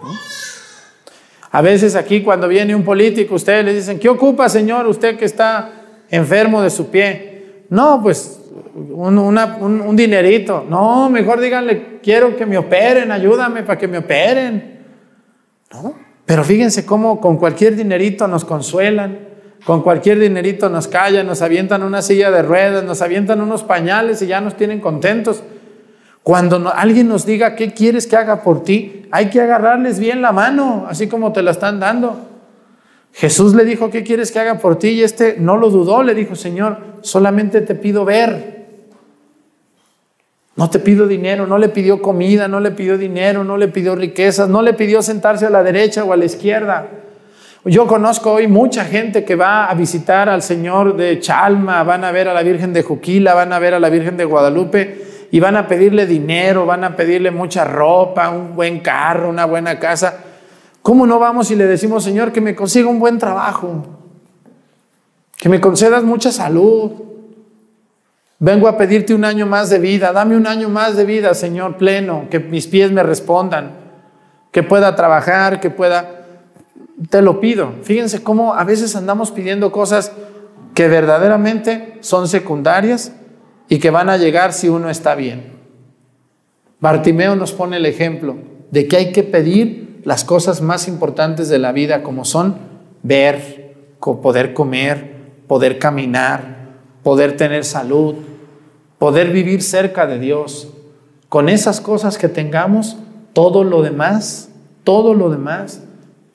A 1.54 1.62
veces 1.62 1.94
aquí 1.94 2.20
cuando 2.20 2.48
viene 2.48 2.74
un 2.74 2.82
político, 2.82 3.36
ustedes 3.36 3.64
le 3.64 3.72
dicen, 3.72 4.00
¿qué 4.00 4.08
ocupa, 4.08 4.48
señor, 4.48 4.88
usted 4.88 5.16
que 5.16 5.24
está 5.24 5.70
enfermo 6.10 6.60
de 6.60 6.68
su 6.68 6.90
pie? 6.90 7.62
No, 7.70 8.02
pues 8.02 8.40
un, 8.74 9.94
dinerito. 9.94 10.66
No, 10.68 11.08
mejor 11.08 11.40
díganle, 11.40 12.00
quiero 12.02 12.36
que 12.36 12.44
me 12.44 12.58
operen, 12.58 13.12
ayúdame 13.12 13.62
para 13.62 13.78
que 13.78 13.86
me 13.86 13.98
operen. 13.98 14.84
¿No? 15.72 15.94
Pero 16.26 16.42
fíjense 16.42 16.84
cómo 16.84 17.20
con 17.20 17.36
cualquier 17.36 17.76
dinerito 17.76 18.26
nos 18.26 18.44
consuelan, 18.44 19.20
con 19.64 19.82
cualquier 19.82 20.18
dinerito 20.18 20.68
nos 20.68 20.88
callan, 20.88 21.24
nos 21.24 21.40
avientan 21.40 21.84
una 21.84 22.02
silla 22.02 22.32
de 22.32 22.42
ruedas, 22.42 22.82
nos 22.82 23.00
avientan 23.00 23.40
unos 23.40 23.62
pañales 23.62 24.20
y 24.22 24.26
ya 24.26 24.40
nos 24.40 24.56
tienen 24.56 24.80
contentos. 24.80 25.44
Cuando 26.24 26.72
alguien 26.74 27.06
nos 27.06 27.26
diga 27.26 27.54
qué 27.54 27.74
quieres 27.74 28.06
que 28.06 28.16
haga 28.16 28.42
por 28.42 28.64
ti, 28.64 29.06
hay 29.10 29.28
que 29.28 29.42
agarrarles 29.42 29.98
bien 29.98 30.22
la 30.22 30.32
mano, 30.32 30.86
así 30.88 31.06
como 31.06 31.34
te 31.34 31.42
la 31.42 31.50
están 31.50 31.78
dando. 31.78 32.18
Jesús 33.12 33.54
le 33.54 33.66
dijo, 33.66 33.90
¿qué 33.90 34.02
quieres 34.02 34.32
que 34.32 34.40
haga 34.40 34.58
por 34.58 34.78
ti? 34.78 34.88
Y 34.88 35.02
este 35.02 35.36
no 35.38 35.58
lo 35.58 35.68
dudó, 35.68 36.02
le 36.02 36.14
dijo, 36.14 36.34
Señor, 36.34 36.78
solamente 37.02 37.60
te 37.60 37.74
pido 37.74 38.06
ver. 38.06 38.64
No 40.56 40.70
te 40.70 40.78
pido 40.78 41.06
dinero, 41.06 41.46
no 41.46 41.58
le 41.58 41.68
pidió 41.68 42.00
comida, 42.00 42.48
no 42.48 42.58
le 42.58 42.70
pidió 42.70 42.96
dinero, 42.96 43.44
no 43.44 43.58
le 43.58 43.68
pidió 43.68 43.94
riquezas, 43.94 44.48
no 44.48 44.62
le 44.62 44.72
pidió 44.72 45.02
sentarse 45.02 45.44
a 45.44 45.50
la 45.50 45.62
derecha 45.62 46.04
o 46.04 46.14
a 46.14 46.16
la 46.16 46.24
izquierda. 46.24 46.88
Yo 47.66 47.86
conozco 47.86 48.32
hoy 48.32 48.48
mucha 48.48 48.86
gente 48.86 49.26
que 49.26 49.36
va 49.36 49.66
a 49.66 49.74
visitar 49.74 50.30
al 50.30 50.40
Señor 50.40 50.96
de 50.96 51.20
Chalma, 51.20 51.82
van 51.82 52.02
a 52.02 52.12
ver 52.12 52.28
a 52.28 52.34
la 52.34 52.42
Virgen 52.42 52.72
de 52.72 52.82
Juquila, 52.82 53.34
van 53.34 53.52
a 53.52 53.58
ver 53.58 53.74
a 53.74 53.78
la 53.78 53.90
Virgen 53.90 54.16
de 54.16 54.24
Guadalupe 54.24 55.12
y 55.34 55.40
van 55.40 55.56
a 55.56 55.66
pedirle 55.66 56.06
dinero, 56.06 56.64
van 56.64 56.84
a 56.84 56.94
pedirle 56.94 57.32
mucha 57.32 57.64
ropa, 57.64 58.30
un 58.30 58.54
buen 58.54 58.78
carro, 58.78 59.28
una 59.28 59.46
buena 59.46 59.80
casa. 59.80 60.16
¿Cómo 60.80 61.08
no 61.08 61.18
vamos 61.18 61.50
y 61.50 61.56
le 61.56 61.66
decimos, 61.66 62.04
Señor, 62.04 62.30
que 62.30 62.40
me 62.40 62.54
consiga 62.54 62.88
un 62.88 63.00
buen 63.00 63.18
trabajo? 63.18 63.84
Que 65.36 65.48
me 65.48 65.60
concedas 65.60 66.04
mucha 66.04 66.30
salud. 66.30 66.92
Vengo 68.38 68.68
a 68.68 68.78
pedirte 68.78 69.12
un 69.12 69.24
año 69.24 69.44
más 69.44 69.70
de 69.70 69.80
vida. 69.80 70.12
Dame 70.12 70.36
un 70.36 70.46
año 70.46 70.68
más 70.68 70.94
de 70.94 71.04
vida, 71.04 71.34
Señor, 71.34 71.78
pleno. 71.78 72.28
Que 72.30 72.38
mis 72.38 72.68
pies 72.68 72.92
me 72.92 73.02
respondan. 73.02 73.72
Que 74.52 74.62
pueda 74.62 74.94
trabajar, 74.94 75.58
que 75.58 75.68
pueda... 75.68 76.26
Te 77.10 77.22
lo 77.22 77.40
pido. 77.40 77.72
Fíjense 77.82 78.22
cómo 78.22 78.54
a 78.54 78.62
veces 78.62 78.94
andamos 78.94 79.32
pidiendo 79.32 79.72
cosas 79.72 80.12
que 80.74 80.86
verdaderamente 80.86 81.98
son 82.02 82.28
secundarias 82.28 83.10
y 83.68 83.78
que 83.78 83.90
van 83.90 84.10
a 84.10 84.16
llegar 84.16 84.52
si 84.52 84.68
uno 84.68 84.90
está 84.90 85.14
bien. 85.14 85.52
Bartimeo 86.80 87.36
nos 87.36 87.52
pone 87.52 87.78
el 87.78 87.86
ejemplo 87.86 88.36
de 88.70 88.88
que 88.88 88.96
hay 88.96 89.12
que 89.12 89.22
pedir 89.22 90.00
las 90.04 90.24
cosas 90.24 90.60
más 90.60 90.86
importantes 90.86 91.48
de 91.48 91.58
la 91.58 91.72
vida, 91.72 92.02
como 92.02 92.24
son 92.24 92.56
ver, 93.02 93.74
poder 94.00 94.52
comer, 94.52 95.14
poder 95.46 95.78
caminar, 95.78 96.72
poder 97.02 97.36
tener 97.36 97.64
salud, 97.64 98.16
poder 98.98 99.30
vivir 99.30 99.62
cerca 99.62 100.06
de 100.06 100.18
Dios. 100.18 100.68
Con 101.28 101.48
esas 101.48 101.80
cosas 101.80 102.18
que 102.18 102.28
tengamos, 102.28 102.96
todo 103.32 103.64
lo 103.64 103.82
demás, 103.82 104.50
todo 104.84 105.14
lo 105.14 105.30
demás 105.30 105.82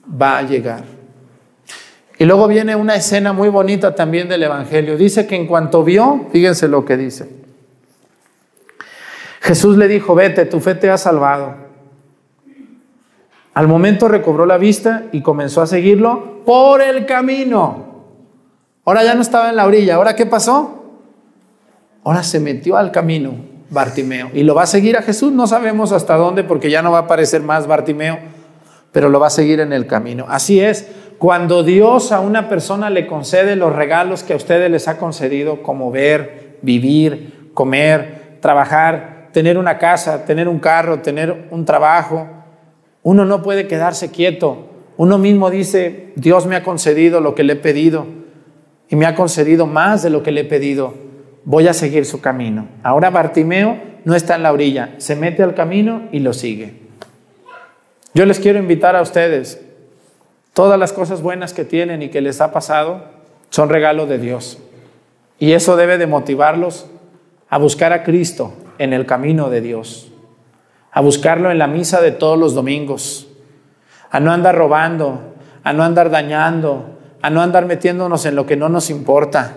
va 0.09 0.37
a 0.37 0.43
llegar. 0.43 0.83
Y 2.19 2.25
luego 2.25 2.47
viene 2.49 2.75
una 2.75 2.95
escena 2.95 3.31
muy 3.31 3.47
bonita 3.47 3.95
también 3.95 4.27
del 4.27 4.43
Evangelio. 4.43 4.97
Dice 4.97 5.25
que 5.25 5.37
en 5.37 5.47
cuanto 5.47 5.85
vio, 5.85 6.27
fíjense 6.33 6.67
lo 6.67 6.83
que 6.83 6.97
dice. 6.97 7.29
Jesús 9.39 9.77
le 9.77 9.87
dijo, 9.87 10.13
vete, 10.15 10.45
tu 10.45 10.59
fe 10.59 10.75
te 10.75 10.91
ha 10.91 10.97
salvado. 10.97 11.55
Al 13.53 13.69
momento 13.69 14.09
recobró 14.09 14.45
la 14.45 14.57
vista 14.57 15.05
y 15.13 15.21
comenzó 15.21 15.61
a 15.61 15.67
seguirlo 15.67 16.41
por 16.45 16.81
el 16.81 17.05
camino. 17.05 18.03
Ahora 18.83 19.05
ya 19.05 19.15
no 19.15 19.21
estaba 19.21 19.49
en 19.49 19.55
la 19.55 19.65
orilla. 19.65 19.95
¿Ahora 19.95 20.15
qué 20.15 20.25
pasó? 20.25 20.83
Ahora 22.03 22.23
se 22.23 22.41
metió 22.41 22.75
al 22.75 22.91
camino 22.91 23.33
Bartimeo. 23.69 24.29
¿Y 24.33 24.43
lo 24.43 24.55
va 24.55 24.63
a 24.63 24.67
seguir 24.67 24.97
a 24.97 25.03
Jesús? 25.03 25.31
No 25.31 25.47
sabemos 25.47 25.93
hasta 25.93 26.17
dónde 26.17 26.43
porque 26.43 26.69
ya 26.69 26.81
no 26.81 26.91
va 26.91 26.99
a 26.99 27.01
aparecer 27.03 27.41
más 27.41 27.65
Bartimeo, 27.65 28.19
pero 28.91 29.07
lo 29.07 29.21
va 29.21 29.27
a 29.27 29.31
seguir 29.31 29.61
en 29.61 29.71
el 29.71 29.87
camino. 29.87 30.25
Así 30.27 30.59
es, 30.59 30.87
cuando 31.19 31.63
Dios 31.63 32.13
a 32.13 32.21
una 32.21 32.47
persona 32.47 32.89
le 32.89 33.05
concede 33.05 33.57
los 33.57 33.75
regalos 33.75 34.23
que 34.23 34.31
a 34.31 34.37
ustedes 34.37 34.71
les 34.71 34.87
ha 34.87 34.97
concedido, 34.97 35.61
como 35.61 35.91
ver, 35.91 36.57
vivir, 36.61 37.51
comer, 37.53 38.37
trabajar, 38.39 39.27
tener 39.33 39.57
una 39.57 39.77
casa, 39.77 40.23
tener 40.23 40.47
un 40.47 40.59
carro, 40.59 40.99
tener 40.99 41.47
un 41.51 41.65
trabajo, 41.65 42.27
uno 43.03 43.25
no 43.25 43.43
puede 43.43 43.67
quedarse 43.67 44.11
quieto. 44.11 44.69
Uno 44.95 45.17
mismo 45.17 45.49
dice, 45.49 46.13
Dios 46.15 46.45
me 46.45 46.55
ha 46.55 46.63
concedido 46.63 47.19
lo 47.19 47.35
que 47.35 47.43
le 47.43 47.53
he 47.53 47.57
pedido 47.57 48.05
y 48.87 48.95
me 48.95 49.05
ha 49.05 49.15
concedido 49.15 49.67
más 49.67 50.01
de 50.01 50.09
lo 50.09 50.23
que 50.23 50.31
le 50.31 50.41
he 50.41 50.45
pedido. 50.45 50.93
Voy 51.43 51.67
a 51.67 51.73
seguir 51.73 52.05
su 52.05 52.21
camino. 52.21 52.67
Ahora 52.81 53.09
Bartimeo 53.09 53.77
no 54.05 54.15
está 54.15 54.35
en 54.35 54.43
la 54.43 54.53
orilla, 54.53 54.95
se 54.97 55.17
mete 55.17 55.43
al 55.43 55.53
camino 55.53 56.03
y 56.13 56.19
lo 56.19 56.31
sigue. 56.31 56.75
Yo 58.13 58.25
les 58.25 58.39
quiero 58.39 58.57
invitar 58.57 58.95
a 58.95 59.01
ustedes, 59.01 59.61
todas 60.53 60.79
las 60.79 60.93
cosas 60.93 61.21
buenas 61.21 61.53
que 61.53 61.65
tienen 61.65 62.01
y 62.01 62.09
que 62.09 62.21
les 62.21 62.41
ha 62.41 62.51
pasado 62.51 63.03
son 63.49 63.69
regalo 63.69 64.05
de 64.05 64.17
Dios. 64.17 64.59
Y 65.39 65.53
eso 65.53 65.75
debe 65.75 65.97
de 65.97 66.07
motivarlos 66.07 66.87
a 67.49 67.57
buscar 67.57 67.93
a 67.93 68.03
Cristo 68.03 68.53
en 68.77 68.93
el 68.93 69.05
camino 69.05 69.49
de 69.49 69.61
Dios, 69.61 70.11
a 70.91 71.01
buscarlo 71.01 71.51
en 71.51 71.57
la 71.57 71.67
misa 71.67 72.01
de 72.01 72.11
todos 72.11 72.37
los 72.37 72.53
domingos, 72.53 73.27
a 74.11 74.19
no 74.19 74.31
andar 74.31 74.55
robando, 74.55 75.33
a 75.63 75.73
no 75.73 75.83
andar 75.83 76.09
dañando, 76.09 76.97
a 77.21 77.29
no 77.29 77.41
andar 77.41 77.65
metiéndonos 77.65 78.25
en 78.25 78.35
lo 78.35 78.45
que 78.45 78.55
no 78.55 78.69
nos 78.69 78.89
importa, 78.89 79.55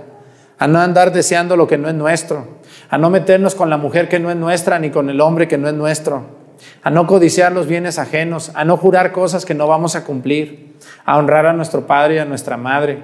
a 0.59 0.66
no 0.66 0.80
andar 0.80 1.12
deseando 1.12 1.57
lo 1.57 1.66
que 1.66 1.78
no 1.78 1.88
es 1.88 1.95
nuestro, 1.95 2.47
a 2.88 2.99
no 2.99 3.11
meternos 3.11 3.55
con 3.55 3.70
la 3.70 3.76
mujer 3.76 4.09
que 4.09 4.20
no 4.20 4.30
es 4.30 4.36
nuestra 4.36 4.78
ni 4.78 4.90
con 4.90 5.11
el 5.11 5.20
hombre 5.20 5.49
que 5.49 5.59
no 5.59 5.68
es 5.68 5.74
nuestro, 5.74 6.41
a 6.82 6.90
no 6.90 7.06
codiciar 7.06 7.52
los 7.52 7.66
bienes 7.66 7.98
ajenos, 7.98 8.50
a 8.54 8.64
no 8.64 8.76
jurar 8.76 9.12
cosas 9.12 9.44
que 9.44 9.54
no 9.54 9.66
vamos 9.66 9.96
a 9.96 10.04
cumplir, 10.04 10.76
a 11.04 11.16
honrar 11.18 11.46
a 11.46 11.52
nuestro 11.52 11.86
padre 11.86 12.16
y 12.16 12.18
a 12.18 12.24
nuestra 12.24 12.56
madre, 12.56 13.02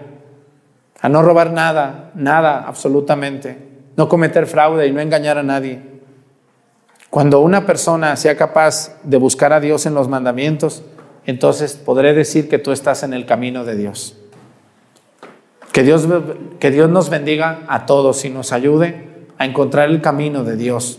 a 1.01 1.09
no 1.09 1.23
robar 1.23 1.53
nada, 1.53 2.11
nada 2.15 2.65
absolutamente, 2.67 3.59
no 3.97 4.09
cometer 4.09 4.47
fraude 4.47 4.87
y 4.87 4.93
no 4.93 5.01
engañar 5.01 5.39
a 5.39 5.43
nadie. 5.43 5.81
Cuando 7.11 7.41
una 7.41 7.65
persona 7.65 8.17
sea 8.17 8.37
capaz 8.37 8.99
de 9.03 9.17
buscar 9.17 9.53
a 9.53 9.61
Dios 9.61 9.87
en 9.87 9.95
los 9.95 10.09
mandamientos, 10.09 10.83
entonces 11.25 11.75
podré 11.75 12.15
decir 12.15 12.49
que 12.49 12.59
tú 12.59 12.73
estás 12.73 13.03
en 13.03 13.15
el 13.15 13.27
camino 13.27 13.65
de 13.65 13.77
Dios. 13.77 14.17
Que 15.73 15.83
Dios, 15.83 16.07
que 16.59 16.71
Dios 16.71 16.91
nos 16.91 17.11
bendiga 17.11 17.61
a 17.69 17.87
todos 17.87 18.25
y 18.25 18.31
nos 18.31 18.53
ayude 18.53 19.27
a 19.39 19.45
encontrar 19.45 19.89
el 19.89 20.01
camino 20.01 20.45
de 20.45 20.57
Dios 20.57 20.99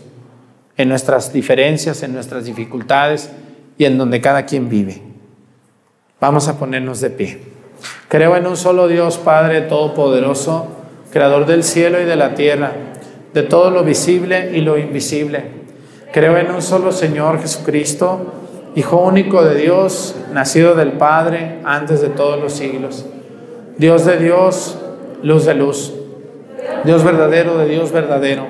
en 0.80 0.88
nuestras 0.88 1.32
diferencias, 1.32 2.02
en 2.02 2.12
nuestras 2.12 2.44
dificultades 2.44 3.30
y 3.78 3.84
en 3.84 3.98
donde 3.98 4.20
cada 4.20 4.46
quien 4.46 4.68
vive. 4.68 5.02
Vamos 6.20 6.48
a 6.48 6.58
ponernos 6.58 7.00
de 7.00 7.10
pie. 7.10 7.40
Creo 8.08 8.36
en 8.36 8.46
un 8.46 8.56
solo 8.56 8.88
Dios, 8.88 9.18
Padre 9.18 9.62
Todopoderoso, 9.62 10.68
Creador 11.12 11.46
del 11.46 11.64
cielo 11.64 12.00
y 12.00 12.04
de 12.04 12.16
la 12.16 12.34
tierra, 12.34 12.72
de 13.34 13.42
todo 13.42 13.70
lo 13.70 13.84
visible 13.84 14.52
y 14.54 14.60
lo 14.60 14.78
invisible 14.78 15.60
Creo 16.12 16.36
en 16.36 16.50
un 16.50 16.60
solo 16.60 16.90
Señor 16.92 17.40
Jesucristo, 17.40 18.34
Hijo 18.76 18.98
único 18.98 19.42
de 19.42 19.56
Dios, 19.56 20.14
nacido 20.32 20.76
del 20.76 20.92
Padre 20.92 21.58
antes 21.64 22.00
de 22.00 22.08
todos 22.08 22.40
los 22.40 22.52
siglos. 22.52 23.04
Dios 23.78 24.04
de 24.04 24.16
Dios, 24.16 24.78
luz 25.24 25.44
de 25.44 25.54
luz. 25.54 25.92
Dios 26.84 27.02
verdadero 27.02 27.58
de 27.58 27.66
Dios 27.66 27.90
verdadero, 27.90 28.46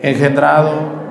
engendrado, 0.00 0.72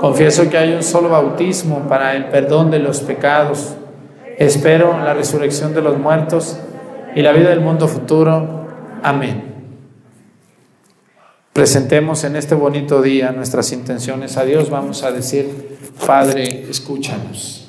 Confieso 0.00 0.50
que 0.50 0.58
hay 0.58 0.72
un 0.72 0.82
solo 0.82 1.08
bautismo 1.08 1.88
para 1.88 2.14
el 2.16 2.26
perdón 2.26 2.70
de 2.70 2.78
los 2.78 3.00
pecados. 3.00 3.74
Espero 4.38 4.98
la 4.98 5.14
resurrección 5.14 5.74
de 5.74 5.82
los 5.82 5.98
muertos 5.98 6.58
y 7.14 7.22
la 7.22 7.32
vida 7.32 7.50
del 7.50 7.60
mundo 7.60 7.88
futuro. 7.88 8.66
Amén. 9.02 9.52
Presentemos 11.52 12.24
en 12.24 12.36
este 12.36 12.54
bonito 12.54 13.02
día 13.02 13.30
nuestras 13.30 13.72
intenciones 13.72 14.38
a 14.38 14.44
Dios. 14.44 14.70
Vamos 14.70 15.02
a 15.02 15.12
decir, 15.12 15.48
Padre, 16.06 16.66
escúchanos. 16.70 17.68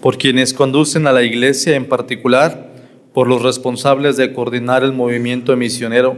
Por 0.00 0.16
quienes 0.16 0.54
conducen 0.54 1.06
a 1.06 1.12
la 1.12 1.22
iglesia 1.22 1.76
en 1.76 1.86
particular, 1.86 2.70
por 3.12 3.28
los 3.28 3.42
responsables 3.42 4.16
de 4.16 4.32
coordinar 4.32 4.84
el 4.84 4.92
movimiento 4.92 5.54
misionero, 5.56 6.16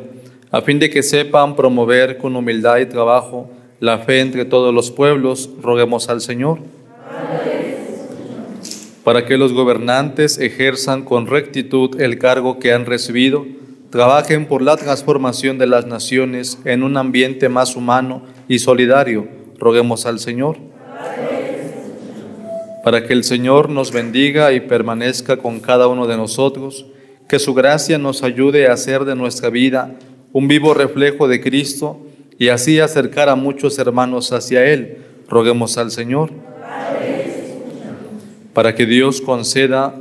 a 0.51 0.63
fin 0.63 0.79
de 0.79 0.89
que 0.89 1.03
sepan 1.03 1.57
promover 1.57 2.17
con 2.17 2.35
humildad 2.35 2.79
y 2.79 2.87
trabajo 2.87 3.51
la 3.81 3.99
fe 3.99 4.21
entre 4.21 4.45
todos 4.45 4.75
los 4.75 4.91
pueblos, 4.91 5.51
roguemos 5.63 6.09
al 6.09 6.21
Señor. 6.21 6.59
Para 9.05 9.25
que 9.25 9.37
los 9.37 9.53
gobernantes 9.53 10.39
ejerzan 10.39 11.05
con 11.05 11.27
rectitud 11.27 12.01
el 12.01 12.19
cargo 12.19 12.59
que 12.59 12.73
han 12.73 12.87
recibido, 12.87 13.47
trabajen 13.91 14.47
por 14.47 14.63
la 14.63 14.77
transformación 14.77 15.59
de 15.59 15.67
las 15.67 15.87
naciones 15.87 16.59
en 16.65 16.83
un 16.83 16.97
ambiente 16.97 17.49
más 17.49 17.77
humano 17.77 18.23
y 18.49 18.59
solidario. 18.59 19.29
Roguemos 19.59 20.07
al 20.07 20.19
Señor. 20.19 20.57
Para 22.85 23.07
que 23.07 23.13
el 23.13 23.25
Señor 23.25 23.71
nos 23.71 23.93
bendiga 23.93 24.53
y 24.53 24.61
permanezca 24.61 25.37
con 25.37 25.61
cada 25.61 25.89
uno 25.89 26.07
de 26.07 26.17
nosotros, 26.17 26.87
que 27.29 27.39
su 27.39 27.55
gracia 27.55 27.99
nos 27.99 28.23
ayude 28.23 28.67
a 28.67 28.73
hacer 28.73 29.05
de 29.05 29.15
nuestra 29.15 29.51
vida 29.51 29.95
un 30.33 30.49
vivo 30.49 30.75
reflejo 30.75 31.29
de 31.29 31.41
Cristo 31.41 32.01
y 32.39 32.49
así 32.49 32.79
acercar 32.79 33.29
a 33.29 33.37
muchos 33.37 33.79
hermanos 33.79 34.33
hacia 34.33 34.65
Él. 34.65 34.99
Roguemos 35.29 35.77
al 35.79 35.91
Señor. 35.91 36.31
Para 38.53 38.75
que 38.75 38.87
Dios 38.87 39.21
conceda 39.21 39.95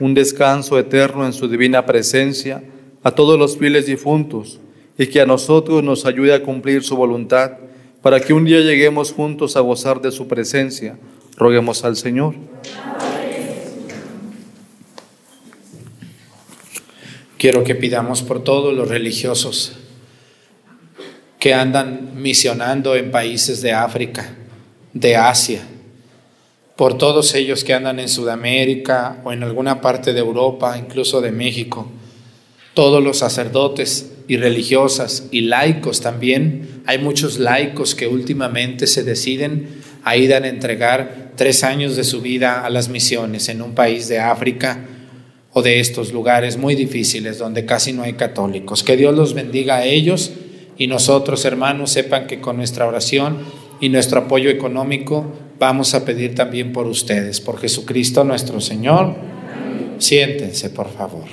un 0.00 0.14
descanso 0.14 0.78
eterno 0.78 1.26
en 1.26 1.32
su 1.32 1.48
divina 1.48 1.86
presencia, 1.86 2.62
a 3.02 3.10
todos 3.10 3.38
los 3.38 3.58
fieles 3.58 3.86
difuntos 3.86 4.60
y 4.98 5.06
que 5.06 5.20
a 5.20 5.26
nosotros 5.26 5.82
nos 5.82 6.06
ayude 6.06 6.34
a 6.34 6.42
cumplir 6.42 6.82
su 6.82 6.96
voluntad 6.96 7.52
para 8.02 8.20
que 8.20 8.32
un 8.32 8.44
día 8.44 8.60
lleguemos 8.60 9.12
juntos 9.12 9.56
a 9.56 9.60
gozar 9.60 10.00
de 10.00 10.10
su 10.10 10.26
presencia. 10.26 10.98
Roguemos 11.36 11.84
al 11.84 11.96
Señor. 11.96 12.34
Quiero 17.38 17.64
que 17.64 17.74
pidamos 17.74 18.22
por 18.22 18.42
todos 18.44 18.74
los 18.74 18.88
religiosos 18.88 19.72
que 21.38 21.52
andan 21.52 22.12
misionando 22.14 22.96
en 22.96 23.10
países 23.10 23.60
de 23.60 23.72
África, 23.72 24.34
de 24.92 25.16
Asia, 25.16 25.62
por 26.76 26.96
todos 26.96 27.34
ellos 27.34 27.64
que 27.64 27.74
andan 27.74 28.00
en 28.00 28.08
Sudamérica 28.08 29.20
o 29.24 29.32
en 29.32 29.42
alguna 29.42 29.80
parte 29.80 30.12
de 30.12 30.20
Europa, 30.20 30.78
incluso 30.78 31.20
de 31.20 31.32
México 31.32 31.90
todos 32.74 33.02
los 33.02 33.18
sacerdotes 33.18 34.10
y 34.26 34.36
religiosas 34.36 35.28
y 35.30 35.42
laicos 35.42 36.00
también. 36.00 36.82
Hay 36.86 36.98
muchos 36.98 37.38
laicos 37.38 37.94
que 37.94 38.08
últimamente 38.08 38.86
se 38.86 39.04
deciden 39.04 39.68
a 40.02 40.16
ir 40.16 40.34
a 40.34 40.38
entregar 40.38 41.32
tres 41.36 41.64
años 41.64 41.96
de 41.96 42.04
su 42.04 42.20
vida 42.20 42.64
a 42.64 42.70
las 42.70 42.88
misiones 42.88 43.48
en 43.48 43.62
un 43.62 43.74
país 43.74 44.08
de 44.08 44.18
África 44.18 44.84
o 45.54 45.62
de 45.62 45.80
estos 45.80 46.12
lugares 46.12 46.58
muy 46.58 46.74
difíciles 46.74 47.38
donde 47.38 47.64
casi 47.64 47.92
no 47.92 48.02
hay 48.02 48.14
católicos. 48.14 48.82
Que 48.82 48.96
Dios 48.96 49.14
los 49.14 49.34
bendiga 49.34 49.76
a 49.76 49.84
ellos 49.84 50.32
y 50.76 50.88
nosotros, 50.88 51.44
hermanos, 51.44 51.92
sepan 51.92 52.26
que 52.26 52.40
con 52.40 52.56
nuestra 52.56 52.86
oración 52.86 53.38
y 53.80 53.88
nuestro 53.88 54.20
apoyo 54.20 54.50
económico 54.50 55.24
vamos 55.58 55.94
a 55.94 56.04
pedir 56.04 56.34
también 56.34 56.72
por 56.72 56.86
ustedes, 56.86 57.40
por 57.40 57.60
Jesucristo 57.60 58.24
nuestro 58.24 58.60
Señor. 58.60 59.14
Siéntense, 59.98 60.70
por 60.70 60.90
favor. 60.90 61.24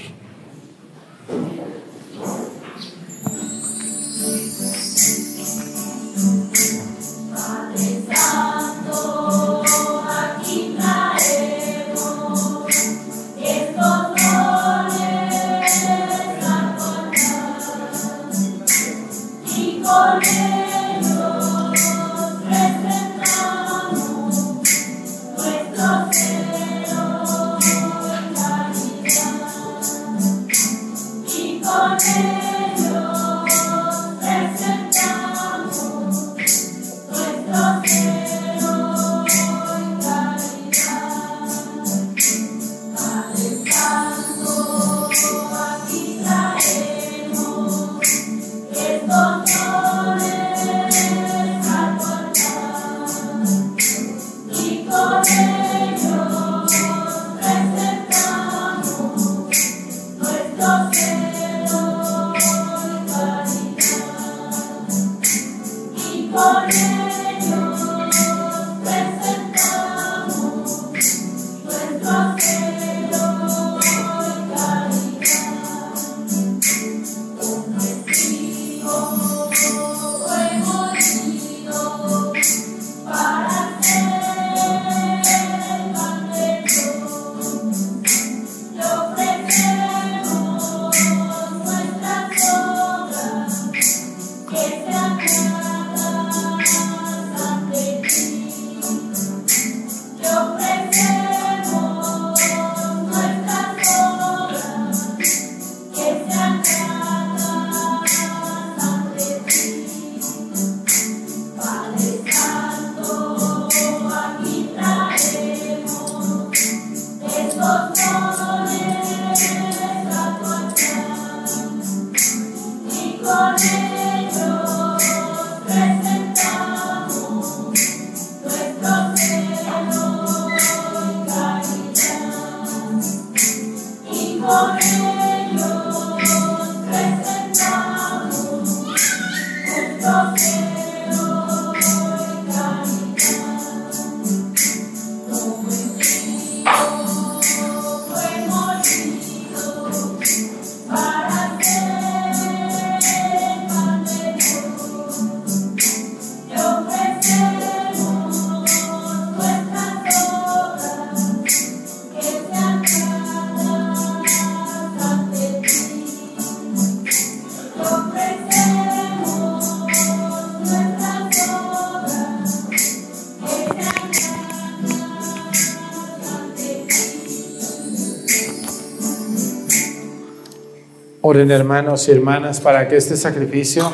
Oren 181.23 181.51
hermanos 181.51 182.07
y 182.07 182.11
hermanas 182.11 182.59
para 182.61 182.87
que 182.87 182.97
este 182.97 183.15
sacrificio 183.15 183.91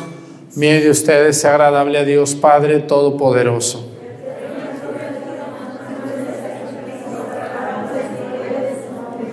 mío 0.55 0.79
de 0.79 0.89
ustedes 0.89 1.41
sea 1.41 1.51
agradable 1.51 1.99
a 1.99 2.05
Dios 2.05 2.35
Padre 2.35 2.79
Todopoderoso. 2.79 3.85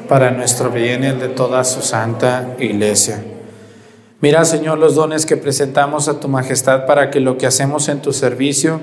Para 0.09 0.33
nuestro 0.33 0.71
bien 0.71 1.05
y 1.05 1.13
de 1.13 1.29
toda 1.29 1.63
su 1.63 1.83
santa 1.83 2.57
iglesia. 2.59 3.23
Mira, 4.21 4.45
Señor, 4.45 4.79
los 4.79 4.97
dones 4.97 5.25
que 5.25 5.37
presentamos 5.37 6.09
a 6.09 6.19
tu 6.19 6.27
majestad 6.27 6.87
para 6.87 7.13
que 7.13 7.21
lo 7.21 7.39
que 7.39 7.47
hacemos 7.47 7.89
en 7.89 8.03
tu 8.03 8.13
servicio 8.13 8.81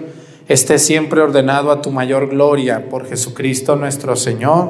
esté 0.48 0.80
siempre 0.80 1.20
ordenado 1.20 1.72
a 1.72 1.82
tu 1.82 1.92
mayor 1.92 2.30
gloria 2.30 2.88
por 2.90 3.06
Jesucristo 3.06 3.76
nuestro 3.76 4.16
Señor. 4.16 4.70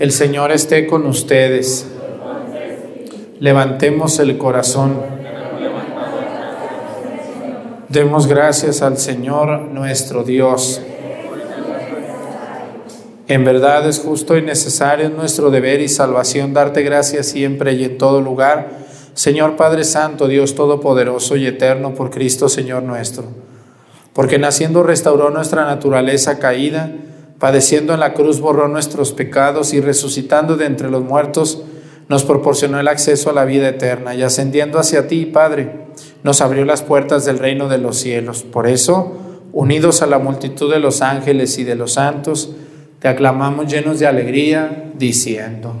El 0.00 0.10
Señor 0.10 0.50
esté 0.50 0.88
con 0.88 1.06
ustedes 1.06 1.86
Levantemos 3.38 4.18
el 4.18 4.38
corazón. 4.38 4.98
Demos 7.90 8.26
gracias 8.26 8.80
al 8.80 8.96
Señor 8.96 9.60
nuestro 9.60 10.22
Dios. 10.22 10.80
En 13.28 13.44
verdad 13.44 13.86
es 13.86 13.98
justo 13.98 14.38
y 14.38 14.42
necesario 14.42 15.10
nuestro 15.10 15.50
deber 15.50 15.82
y 15.82 15.88
salvación 15.88 16.54
darte 16.54 16.82
gracias 16.82 17.26
siempre 17.26 17.74
y 17.74 17.84
en 17.84 17.98
todo 17.98 18.22
lugar, 18.22 18.70
Señor 19.12 19.56
Padre 19.56 19.84
Santo, 19.84 20.28
Dios 20.28 20.54
Todopoderoso 20.54 21.36
y 21.36 21.46
Eterno, 21.46 21.94
por 21.94 22.10
Cristo 22.10 22.48
Señor 22.48 22.84
nuestro. 22.84 23.24
Porque 24.14 24.38
naciendo 24.38 24.82
restauró 24.82 25.28
nuestra 25.28 25.66
naturaleza 25.66 26.38
caída, 26.38 26.90
padeciendo 27.38 27.92
en 27.92 28.00
la 28.00 28.14
cruz 28.14 28.40
borró 28.40 28.66
nuestros 28.66 29.12
pecados 29.12 29.74
y 29.74 29.82
resucitando 29.82 30.56
de 30.56 30.64
entre 30.64 30.90
los 30.90 31.02
muertos, 31.02 31.62
nos 32.08 32.24
proporcionó 32.24 32.78
el 32.78 32.88
acceso 32.88 33.30
a 33.30 33.32
la 33.32 33.44
vida 33.44 33.68
eterna 33.68 34.14
y 34.14 34.22
ascendiendo 34.22 34.78
hacia 34.78 35.08
ti, 35.08 35.26
Padre, 35.26 35.86
nos 36.22 36.40
abrió 36.40 36.64
las 36.64 36.82
puertas 36.82 37.24
del 37.24 37.38
reino 37.38 37.68
de 37.68 37.78
los 37.78 37.98
cielos. 37.98 38.42
Por 38.44 38.66
eso, 38.66 39.18
unidos 39.52 40.02
a 40.02 40.06
la 40.06 40.18
multitud 40.18 40.72
de 40.72 40.78
los 40.78 41.02
ángeles 41.02 41.58
y 41.58 41.64
de 41.64 41.74
los 41.74 41.94
santos, 41.94 42.50
te 43.00 43.08
aclamamos 43.08 43.70
llenos 43.70 43.98
de 43.98 44.06
alegría, 44.06 44.90
diciendo, 44.96 45.80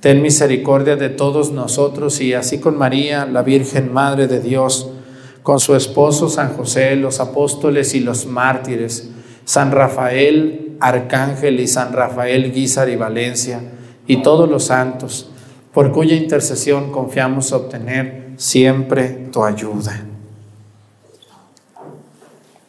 Ten 0.00 0.22
misericordia 0.22 0.94
de 0.94 1.08
todos 1.08 1.50
nosotros 1.50 2.20
y 2.20 2.32
así 2.32 2.60
con 2.60 2.78
María, 2.78 3.26
la 3.26 3.42
Virgen 3.42 3.92
Madre 3.92 4.28
de 4.28 4.40
Dios, 4.40 4.90
con 5.42 5.58
su 5.58 5.74
esposo 5.74 6.28
San 6.28 6.54
José, 6.56 6.94
los 6.94 7.18
apóstoles 7.18 7.94
y 7.94 8.00
los 8.00 8.26
mártires, 8.26 9.10
San 9.44 9.72
Rafael, 9.72 10.76
Arcángel 10.78 11.58
y 11.58 11.66
San 11.66 11.92
Rafael 11.92 12.52
Guízar 12.52 12.88
y 12.88 12.96
Valencia, 12.96 13.60
y 14.06 14.22
todos 14.22 14.48
los 14.48 14.64
santos, 14.64 15.30
por 15.72 15.90
cuya 15.90 16.14
intercesión 16.14 16.92
confiamos 16.92 17.52
obtener 17.52 18.34
siempre 18.36 19.28
tu 19.32 19.42
ayuda. 19.42 20.04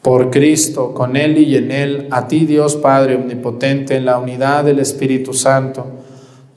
Por 0.02 0.32
Cristo, 0.32 0.96
con 0.96 1.16
Él 1.16 1.38
y 1.38 1.58
en 1.58 1.72
Él, 1.72 2.08
a 2.10 2.28
ti 2.28 2.46
Dios 2.46 2.76
Padre 2.78 3.16
Omnipotente, 3.16 3.98
en 3.98 4.06
la 4.06 4.18
unidad 4.18 4.64
del 4.64 4.80
Espíritu 4.80 5.34
Santo, 5.34 5.99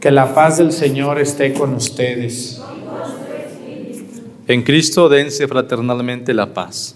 que 0.00 0.10
la 0.10 0.34
paz 0.34 0.58
del 0.58 0.72
Señor 0.72 1.18
esté 1.18 1.52
con 1.52 1.74
ustedes. 1.74 2.62
En 4.46 4.62
Cristo 4.62 5.08
dense 5.08 5.48
fraternalmente 5.48 6.32
la 6.32 6.54
paz. 6.54 6.95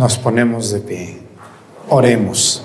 Nos 0.00 0.16
ponemos 0.16 0.72
de 0.72 0.80
pie. 0.80 1.18
Oremos. 1.90 2.62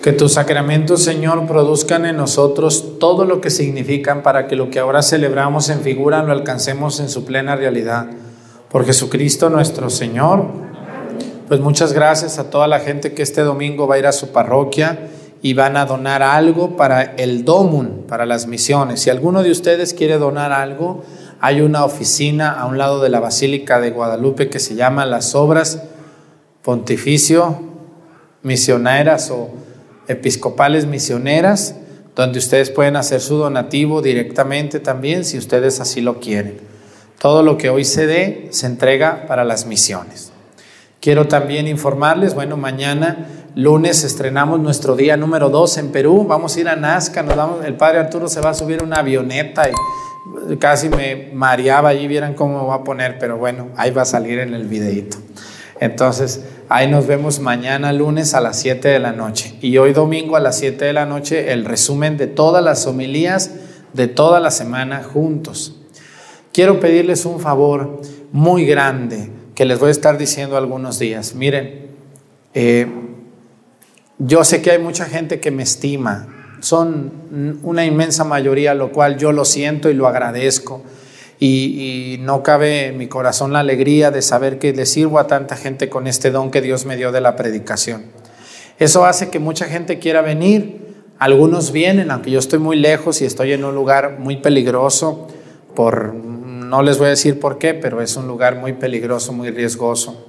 Que 0.00 0.12
tus 0.12 0.34
sacramentos, 0.34 1.02
Señor, 1.02 1.44
produzcan 1.48 2.06
en 2.06 2.16
nosotros 2.16 3.00
todo 3.00 3.24
lo 3.24 3.40
que 3.40 3.50
significan 3.50 4.22
para 4.22 4.46
que 4.46 4.54
lo 4.54 4.70
que 4.70 4.78
ahora 4.78 5.02
celebramos 5.02 5.70
en 5.70 5.80
figura 5.80 6.22
lo 6.22 6.30
alcancemos 6.30 7.00
en 7.00 7.08
su 7.08 7.24
plena 7.24 7.56
realidad. 7.56 8.06
Por 8.70 8.86
Jesucristo 8.86 9.50
nuestro 9.50 9.90
Señor. 9.90 10.46
Pues 11.48 11.58
muchas 11.58 11.92
gracias 11.92 12.38
a 12.38 12.48
toda 12.48 12.68
la 12.68 12.78
gente 12.78 13.12
que 13.12 13.22
este 13.22 13.40
domingo 13.40 13.88
va 13.88 13.96
a 13.96 13.98
ir 13.98 14.06
a 14.06 14.12
su 14.12 14.28
parroquia 14.28 15.08
y 15.42 15.54
van 15.54 15.76
a 15.76 15.84
donar 15.84 16.22
algo 16.22 16.76
para 16.76 17.02
el 17.02 17.44
DOMUN, 17.44 18.04
para 18.06 18.24
las 18.24 18.46
misiones. 18.46 19.00
Si 19.00 19.10
alguno 19.10 19.42
de 19.42 19.50
ustedes 19.50 19.92
quiere 19.92 20.18
donar 20.18 20.52
algo, 20.52 21.02
hay 21.40 21.60
una 21.60 21.84
oficina 21.84 22.52
a 22.52 22.66
un 22.66 22.78
lado 22.78 23.02
de 23.02 23.08
la 23.08 23.18
Basílica 23.18 23.80
de 23.80 23.90
Guadalupe 23.90 24.48
que 24.48 24.60
se 24.60 24.76
llama 24.76 25.06
Las 25.06 25.34
Obras 25.34 25.82
pontificio 26.64 27.60
misioneras 28.42 29.30
o 29.30 29.50
episcopales 30.08 30.86
misioneras, 30.86 31.76
donde 32.16 32.38
ustedes 32.38 32.70
pueden 32.70 32.96
hacer 32.96 33.20
su 33.20 33.36
donativo 33.36 34.02
directamente 34.02 34.80
también 34.80 35.24
si 35.24 35.38
ustedes 35.38 35.80
así 35.80 36.00
lo 36.00 36.20
quieren. 36.20 36.58
Todo 37.18 37.42
lo 37.42 37.58
que 37.58 37.70
hoy 37.70 37.84
se 37.84 38.06
dé 38.06 38.48
se 38.50 38.66
entrega 38.66 39.26
para 39.26 39.44
las 39.44 39.66
misiones. 39.66 40.32
Quiero 41.00 41.28
también 41.28 41.68
informarles, 41.68 42.34
bueno, 42.34 42.56
mañana 42.56 43.28
lunes 43.54 44.02
estrenamos 44.04 44.58
nuestro 44.58 44.96
día 44.96 45.16
número 45.16 45.50
2 45.50 45.78
en 45.78 45.92
Perú, 45.92 46.24
vamos 46.26 46.56
a 46.56 46.60
ir 46.60 46.68
a 46.68 46.76
Nazca, 46.76 47.24
el 47.64 47.76
padre 47.76 47.98
Arturo 47.98 48.28
se 48.28 48.40
va 48.40 48.50
a 48.50 48.54
subir 48.54 48.82
una 48.82 48.98
avioneta 48.98 49.68
y 49.68 50.56
casi 50.56 50.88
me 50.88 51.30
mareaba 51.34 51.90
allí, 51.90 52.08
vieran 52.08 52.34
cómo 52.34 52.66
va 52.66 52.76
a 52.76 52.84
poner, 52.84 53.18
pero 53.18 53.36
bueno, 53.36 53.68
ahí 53.76 53.90
va 53.90 54.02
a 54.02 54.06
salir 54.06 54.38
en 54.38 54.54
el 54.54 54.64
videito. 54.64 55.18
Entonces, 55.84 56.42
ahí 56.70 56.88
nos 56.88 57.06
vemos 57.06 57.40
mañana 57.40 57.92
lunes 57.92 58.32
a 58.32 58.40
las 58.40 58.58
7 58.58 58.88
de 58.88 58.98
la 58.98 59.12
noche 59.12 59.54
y 59.60 59.76
hoy 59.76 59.92
domingo 59.92 60.34
a 60.34 60.40
las 60.40 60.58
7 60.58 60.82
de 60.82 60.94
la 60.94 61.04
noche 61.04 61.52
el 61.52 61.66
resumen 61.66 62.16
de 62.16 62.26
todas 62.26 62.64
las 62.64 62.86
homilías 62.86 63.50
de 63.92 64.08
toda 64.08 64.40
la 64.40 64.50
semana 64.50 65.02
juntos. 65.02 65.78
Quiero 66.54 66.80
pedirles 66.80 67.26
un 67.26 67.38
favor 67.38 68.00
muy 68.32 68.64
grande 68.64 69.28
que 69.54 69.66
les 69.66 69.78
voy 69.78 69.88
a 69.88 69.90
estar 69.90 70.16
diciendo 70.16 70.56
algunos 70.56 70.98
días. 70.98 71.34
Miren, 71.34 71.90
eh, 72.54 72.86
yo 74.18 74.42
sé 74.42 74.62
que 74.62 74.70
hay 74.70 74.78
mucha 74.78 75.04
gente 75.04 75.38
que 75.38 75.50
me 75.50 75.64
estima, 75.64 76.28
son 76.60 77.60
una 77.62 77.84
inmensa 77.84 78.24
mayoría, 78.24 78.72
lo 78.72 78.90
cual 78.90 79.18
yo 79.18 79.32
lo 79.32 79.44
siento 79.44 79.90
y 79.90 79.94
lo 79.94 80.08
agradezco 80.08 80.82
y, 81.46 82.18
no 82.20 82.42
cabe 82.42 82.86
en 82.86 82.96
mi 82.96 83.06
corazón 83.06 83.52
la 83.52 83.60
alegría 83.60 84.10
de 84.10 84.22
saber 84.22 84.58
que 84.58 84.72
le 84.72 84.86
sirvo 84.86 85.18
a 85.18 85.26
tanta 85.26 85.56
gente 85.56 85.90
con 85.90 86.06
este 86.06 86.30
don 86.30 86.50
que 86.50 86.62
Dios 86.62 86.86
me 86.86 86.96
dio 86.96 87.12
de 87.12 87.20
la 87.20 87.36
predicación. 87.36 88.04
Eso 88.78 89.04
hace 89.04 89.28
que 89.28 89.38
mucha 89.38 89.66
gente 89.66 89.98
quiera 89.98 90.22
venir. 90.22 90.94
Algunos 91.18 91.70
vienen, 91.70 92.10
aunque 92.10 92.30
yo 92.30 92.38
estoy 92.38 92.60
muy 92.60 92.76
lejos 92.76 93.20
y 93.20 93.26
estoy 93.26 93.52
en 93.52 93.64
un 93.64 93.74
lugar 93.74 94.18
muy 94.18 94.36
peligroso, 94.36 95.28
por, 95.74 96.14
no 96.14 96.82
les 96.82 96.96
voy 96.96 97.08
a 97.08 97.10
decir 97.10 97.38
por 97.38 97.58
qué, 97.58 97.74
pero 97.74 98.00
es 98.00 98.16
un 98.16 98.26
lugar 98.26 98.56
muy 98.56 98.72
peligroso, 98.72 99.32
muy 99.32 99.50
riesgoso. 99.50 100.26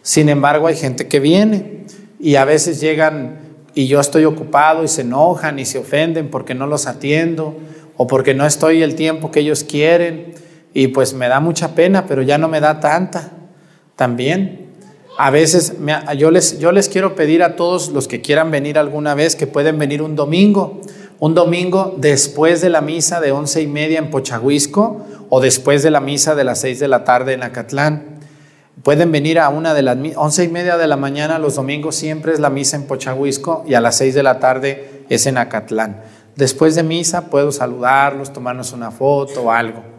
Sin 0.00 0.28
embargo, 0.30 0.66
hay 0.66 0.76
gente 0.76 1.08
que 1.08 1.20
viene 1.20 1.84
y 2.18 2.36
a 2.36 2.44
veces 2.44 2.80
llegan 2.80 3.38
y 3.74 3.86
yo 3.86 4.00
estoy 4.00 4.24
ocupado 4.24 4.82
y 4.82 4.88
se 4.88 5.02
enojan 5.02 5.58
y 5.58 5.66
se 5.66 5.78
ofenden 5.78 6.30
porque 6.30 6.54
no 6.54 6.66
los 6.66 6.86
atiendo 6.86 7.56
o 7.96 8.06
porque 8.06 8.32
no 8.32 8.46
estoy 8.46 8.82
el 8.82 8.94
tiempo 8.94 9.30
que 9.30 9.40
ellos 9.40 9.62
quieren 9.64 10.42
y 10.74 10.88
pues 10.88 11.14
me 11.14 11.28
da 11.28 11.38
mucha 11.38 11.74
pena, 11.74 12.04
pero 12.06 12.20
ya 12.20 12.36
no 12.36 12.48
me 12.48 12.60
da 12.60 12.80
tanta 12.80 13.30
también. 13.94 14.72
A 15.16 15.30
veces 15.30 15.74
yo, 16.18 16.32
les, 16.32 16.58
yo 16.58 16.72
les 16.72 16.88
quiero 16.88 17.14
pedir 17.14 17.44
a 17.44 17.54
todos 17.54 17.90
los 17.90 18.08
que 18.08 18.20
quieran 18.20 18.50
venir 18.50 18.76
alguna 18.76 19.14
vez 19.14 19.36
que 19.36 19.46
pueden 19.46 19.78
venir 19.78 20.02
un 20.02 20.16
domingo, 20.16 20.80
un 21.20 21.36
domingo 21.36 21.94
después 21.98 22.60
de 22.60 22.70
la 22.70 22.80
misa 22.80 23.20
de 23.20 23.30
once 23.30 23.62
y 23.62 23.68
media 23.68 24.00
en 24.00 24.10
Pochahuisco 24.10 25.06
o 25.30 25.40
después 25.40 25.84
de 25.84 25.92
la 25.92 26.00
misa 26.00 26.34
de 26.34 26.42
las 26.42 26.60
seis 26.60 26.80
de 26.80 26.88
la 26.88 27.04
tarde 27.04 27.34
en 27.34 27.44
Acatlán. 27.44 28.18
Pueden 28.82 29.12
venir 29.12 29.38
a 29.38 29.50
una 29.50 29.72
de 29.74 29.82
las 29.82 29.96
once 30.16 30.42
y 30.42 30.48
media 30.48 30.76
de 30.76 30.88
la 30.88 30.96
mañana 30.96 31.38
los 31.38 31.54
domingos, 31.54 31.94
siempre 31.94 32.32
es 32.32 32.40
la 32.40 32.50
misa 32.50 32.76
en 32.76 32.88
Pochahuisco 32.88 33.64
y 33.68 33.74
a 33.74 33.80
las 33.80 33.96
seis 33.96 34.14
de 34.14 34.24
la 34.24 34.40
tarde 34.40 35.04
es 35.08 35.26
en 35.26 35.38
Acatlán. 35.38 36.02
Después 36.34 36.74
de 36.74 36.82
misa 36.82 37.30
puedo 37.30 37.52
saludarlos, 37.52 38.32
tomarnos 38.32 38.72
una 38.72 38.90
foto 38.90 39.44
o 39.44 39.50
algo. 39.52 39.94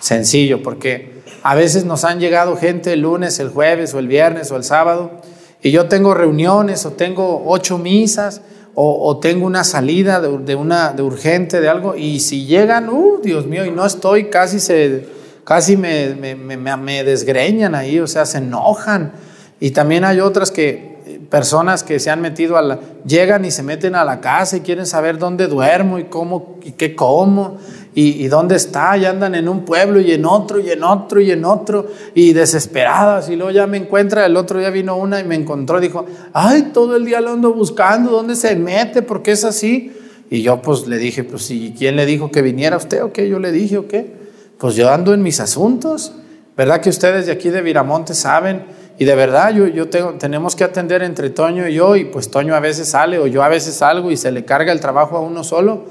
Sencillo, 0.00 0.62
porque 0.62 1.22
a 1.42 1.54
veces 1.54 1.84
nos 1.84 2.04
han 2.04 2.20
llegado 2.20 2.56
gente 2.56 2.92
el 2.92 3.00
lunes, 3.00 3.38
el 3.38 3.50
jueves 3.50 3.94
o 3.94 3.98
el 3.98 4.08
viernes 4.08 4.50
o 4.50 4.56
el 4.56 4.64
sábado 4.64 5.20
y 5.62 5.70
yo 5.70 5.86
tengo 5.86 6.14
reuniones 6.14 6.86
o 6.86 6.92
tengo 6.92 7.44
ocho 7.46 7.78
misas 7.78 8.40
o, 8.74 9.18
tengo 9.18 9.46
una 9.46 9.62
salida 9.62 10.20
de, 10.20 10.54
una 10.54 10.92
de 10.92 11.02
urgente 11.02 11.60
de 11.60 11.68
algo 11.68 11.96
y 11.96 12.20
si 12.20 12.46
llegan, 12.46 12.88
uh, 12.88 13.20
Dios 13.22 13.44
mío, 13.46 13.66
y 13.66 13.70
no 13.70 13.84
estoy, 13.84 14.30
casi 14.30 14.58
se 14.58 15.04
casi 15.44 15.76
me, 15.76 16.14
me, 16.14 16.56
me, 16.56 17.04
desgreñan 17.04 17.74
ahí, 17.74 17.98
o 17.98 18.06
sea, 18.06 18.24
se 18.24 18.38
enojan. 18.38 19.12
Y 19.58 19.72
también 19.72 20.04
hay 20.04 20.20
otras 20.20 20.50
que, 20.50 20.89
personas 21.18 21.82
que 21.82 21.98
se 21.98 22.10
han 22.10 22.20
metido 22.20 22.56
a 22.56 22.62
la, 22.62 22.78
llegan 23.04 23.44
y 23.44 23.50
se 23.50 23.62
meten 23.62 23.94
a 23.94 24.04
la 24.04 24.20
casa 24.20 24.56
y 24.56 24.60
quieren 24.60 24.86
saber 24.86 25.18
dónde 25.18 25.46
duermo 25.46 25.98
y 25.98 26.04
cómo, 26.04 26.58
y 26.62 26.72
qué 26.72 26.94
como, 26.94 27.58
y, 27.94 28.28
dónde 28.28 28.56
está, 28.56 28.96
y 28.96 29.04
andan 29.04 29.34
en 29.34 29.48
un 29.48 29.64
pueblo 29.64 30.00
y 30.00 30.12
en 30.12 30.24
otro, 30.24 30.60
y 30.60 30.70
en 30.70 30.84
otro, 30.84 31.20
y 31.20 31.32
en 31.32 31.44
otro, 31.44 31.88
y 32.14 32.32
desesperadas, 32.32 33.28
y 33.28 33.36
luego 33.36 33.50
ya 33.50 33.66
me 33.66 33.78
encuentra, 33.78 34.24
el 34.24 34.36
otro 34.36 34.60
día 34.60 34.70
vino 34.70 34.96
una 34.96 35.18
y 35.20 35.24
me 35.24 35.34
encontró, 35.34 35.80
dijo, 35.80 36.06
ay, 36.32 36.70
todo 36.72 36.96
el 36.96 37.04
día 37.04 37.20
lo 37.20 37.32
ando 37.32 37.52
buscando, 37.52 38.12
¿dónde 38.12 38.36
se 38.36 38.54
mete? 38.54 39.02
¿Por 39.02 39.22
qué 39.22 39.32
es 39.32 39.44
así? 39.44 39.92
Y 40.30 40.42
yo 40.42 40.62
pues 40.62 40.86
le 40.86 40.98
dije, 40.98 41.24
pues, 41.24 41.50
¿y 41.50 41.74
quién 41.76 41.96
le 41.96 42.06
dijo 42.06 42.30
que 42.30 42.42
viniera 42.42 42.76
usted 42.76 43.02
o 43.02 43.12
qué? 43.12 43.28
Yo 43.28 43.40
le 43.40 43.50
dije, 43.50 43.78
¿o 43.78 43.88
qué? 43.88 44.20
pues 44.60 44.76
yo 44.76 44.90
ando 44.90 45.14
en 45.14 45.22
mis 45.22 45.40
asuntos. 45.40 46.12
¿Verdad 46.56 46.82
que 46.82 46.90
ustedes 46.90 47.26
de 47.26 47.32
aquí 47.32 47.48
de 47.48 47.62
Viramonte 47.62 48.14
saben? 48.14 48.66
Y 49.00 49.06
de 49.06 49.14
verdad, 49.14 49.54
yo, 49.54 49.66
yo 49.66 49.88
tenemos 49.88 50.54
que 50.54 50.62
atender 50.62 51.02
entre 51.02 51.30
Toño 51.30 51.66
y 51.66 51.72
yo, 51.72 51.96
y 51.96 52.04
pues 52.04 52.30
Toño 52.30 52.54
a 52.54 52.60
veces 52.60 52.88
sale 52.88 53.18
o 53.18 53.26
yo 53.26 53.42
a 53.42 53.48
veces 53.48 53.76
salgo 53.76 54.10
y 54.10 54.18
se 54.18 54.30
le 54.30 54.44
carga 54.44 54.72
el 54.72 54.80
trabajo 54.80 55.16
a 55.16 55.20
uno 55.20 55.42
solo. 55.42 55.86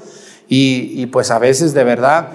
Y, 0.48 1.04
pues 1.06 1.32
a 1.32 1.40
veces 1.40 1.74
de 1.74 1.82
verdad 1.82 2.28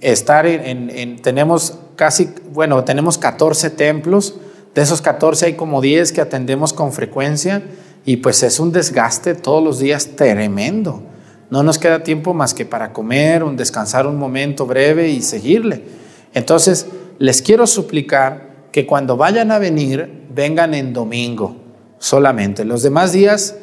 estar 0.00 0.46
en, 0.46 1.16
tenemos 1.20 1.78
casi, 1.96 2.32
bueno, 2.52 2.84
tenemos 2.84 3.18
14 3.18 3.70
templos, 3.70 4.36
de 4.72 4.82
esos 4.82 5.02
14 5.02 5.46
hay 5.46 5.54
como 5.54 5.80
10 5.80 6.12
que 6.12 6.20
atendemos 6.20 6.72
con 6.72 6.92
frecuencia 6.92 7.64
y 8.06 8.18
pues 8.18 8.44
es 8.44 8.60
un 8.60 8.70
desgaste 8.70 9.34
todos 9.34 9.64
los 9.64 9.80
días 9.80 10.10
tremendo. 10.14 11.02
No 11.50 11.64
nos 11.64 11.78
queda 11.78 12.04
tiempo 12.04 12.34
más 12.34 12.54
que 12.54 12.64
para 12.64 12.92
comer, 12.92 13.42
un 13.42 13.56
descansar 13.56 14.06
un 14.06 14.16
momento 14.16 14.64
breve 14.64 15.08
y 15.08 15.22
seguirle. 15.22 15.82
Entonces, 16.34 16.86
les 17.18 17.42
quiero 17.42 17.66
suplicar 17.66 18.53
que 18.74 18.86
cuando 18.86 19.16
vayan 19.16 19.52
a 19.52 19.60
venir, 19.60 20.26
vengan 20.30 20.74
en 20.74 20.92
domingo 20.92 21.54
solamente. 22.00 22.64
Los 22.64 22.82
demás 22.82 23.12
días, 23.12 23.54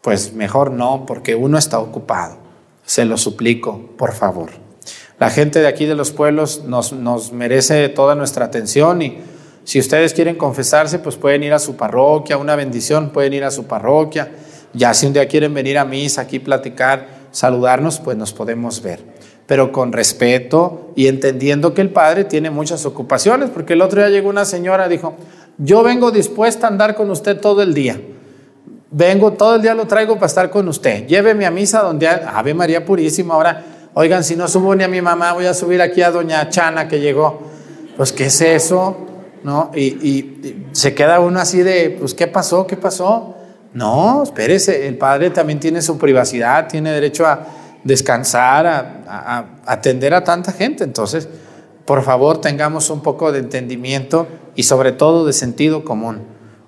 pues 0.00 0.32
mejor 0.32 0.70
no, 0.70 1.04
porque 1.04 1.34
uno 1.34 1.58
está 1.58 1.78
ocupado. 1.78 2.38
Se 2.86 3.04
lo 3.04 3.18
suplico, 3.18 3.90
por 3.98 4.14
favor. 4.14 4.52
La 5.18 5.28
gente 5.28 5.60
de 5.60 5.68
aquí 5.68 5.84
de 5.84 5.96
los 5.96 6.12
pueblos 6.12 6.64
nos, 6.64 6.94
nos 6.94 7.34
merece 7.34 7.90
toda 7.90 8.14
nuestra 8.14 8.46
atención 8.46 9.02
y 9.02 9.18
si 9.64 9.78
ustedes 9.78 10.14
quieren 10.14 10.36
confesarse, 10.36 10.98
pues 11.00 11.16
pueden 11.16 11.42
ir 11.42 11.52
a 11.52 11.58
su 11.58 11.76
parroquia, 11.76 12.38
una 12.38 12.56
bendición, 12.56 13.10
pueden 13.10 13.34
ir 13.34 13.44
a 13.44 13.50
su 13.50 13.64
parroquia 13.64 14.30
ya 14.72 14.94
si 14.94 15.06
un 15.06 15.12
día 15.12 15.28
quieren 15.28 15.52
venir 15.52 15.76
a 15.76 15.84
misa 15.84 16.22
aquí 16.22 16.38
platicar, 16.38 17.06
saludarnos, 17.32 18.00
pues 18.00 18.16
nos 18.16 18.32
podemos 18.32 18.80
ver. 18.82 19.09
Pero 19.50 19.72
con 19.72 19.90
respeto 19.90 20.92
y 20.94 21.08
entendiendo 21.08 21.74
que 21.74 21.80
el 21.80 21.90
padre 21.90 22.22
tiene 22.22 22.50
muchas 22.50 22.86
ocupaciones, 22.86 23.50
porque 23.50 23.72
el 23.72 23.82
otro 23.82 23.98
día 24.00 24.08
llegó 24.08 24.28
una 24.28 24.44
señora, 24.44 24.86
dijo, 24.86 25.16
yo 25.58 25.82
vengo 25.82 26.12
dispuesta 26.12 26.68
a 26.68 26.70
andar 26.70 26.94
con 26.94 27.10
usted 27.10 27.40
todo 27.40 27.60
el 27.60 27.74
día. 27.74 28.00
Vengo 28.92 29.32
todo 29.32 29.56
el 29.56 29.62
día, 29.62 29.74
lo 29.74 29.88
traigo 29.88 30.14
para 30.14 30.26
estar 30.26 30.50
con 30.50 30.68
usted. 30.68 31.04
Lléveme 31.08 31.46
a 31.46 31.50
misa 31.50 31.82
donde 31.82 32.06
Ave 32.06 32.54
María 32.54 32.84
Purísima. 32.84 33.34
Ahora, 33.34 33.64
oigan, 33.94 34.22
si 34.22 34.36
no 34.36 34.46
subo 34.46 34.72
ni 34.76 34.84
a 34.84 34.88
mi 34.88 35.02
mamá, 35.02 35.32
voy 35.32 35.46
a 35.46 35.52
subir 35.52 35.82
aquí 35.82 36.00
a 36.00 36.12
Doña 36.12 36.48
Chana 36.48 36.86
que 36.86 37.00
llegó. 37.00 37.40
Pues, 37.96 38.12
¿qué 38.12 38.26
es 38.26 38.40
eso? 38.42 38.98
¿No? 39.42 39.72
Y, 39.74 39.80
y 39.80 40.66
se 40.70 40.94
queda 40.94 41.18
uno 41.18 41.40
así 41.40 41.58
de, 41.62 41.96
pues, 41.98 42.14
¿qué 42.14 42.28
pasó? 42.28 42.68
¿Qué 42.68 42.76
pasó? 42.76 43.34
No, 43.74 44.22
espérese, 44.22 44.86
el 44.86 44.96
padre 44.96 45.30
también 45.30 45.58
tiene 45.58 45.82
su 45.82 45.98
privacidad, 45.98 46.68
tiene 46.68 46.92
derecho 46.92 47.26
a 47.26 47.58
descansar, 47.84 48.66
a, 48.66 49.46
atender 49.66 50.14
a 50.14 50.24
tanta 50.24 50.52
gente. 50.52 50.84
Entonces, 50.84 51.28
por 51.84 52.02
favor, 52.02 52.40
tengamos 52.40 52.90
un 52.90 53.02
poco 53.02 53.32
de 53.32 53.40
entendimiento 53.40 54.26
y 54.54 54.62
sobre 54.62 54.92
todo 54.92 55.26
de 55.26 55.32
sentido 55.32 55.84
común. 55.84 56.22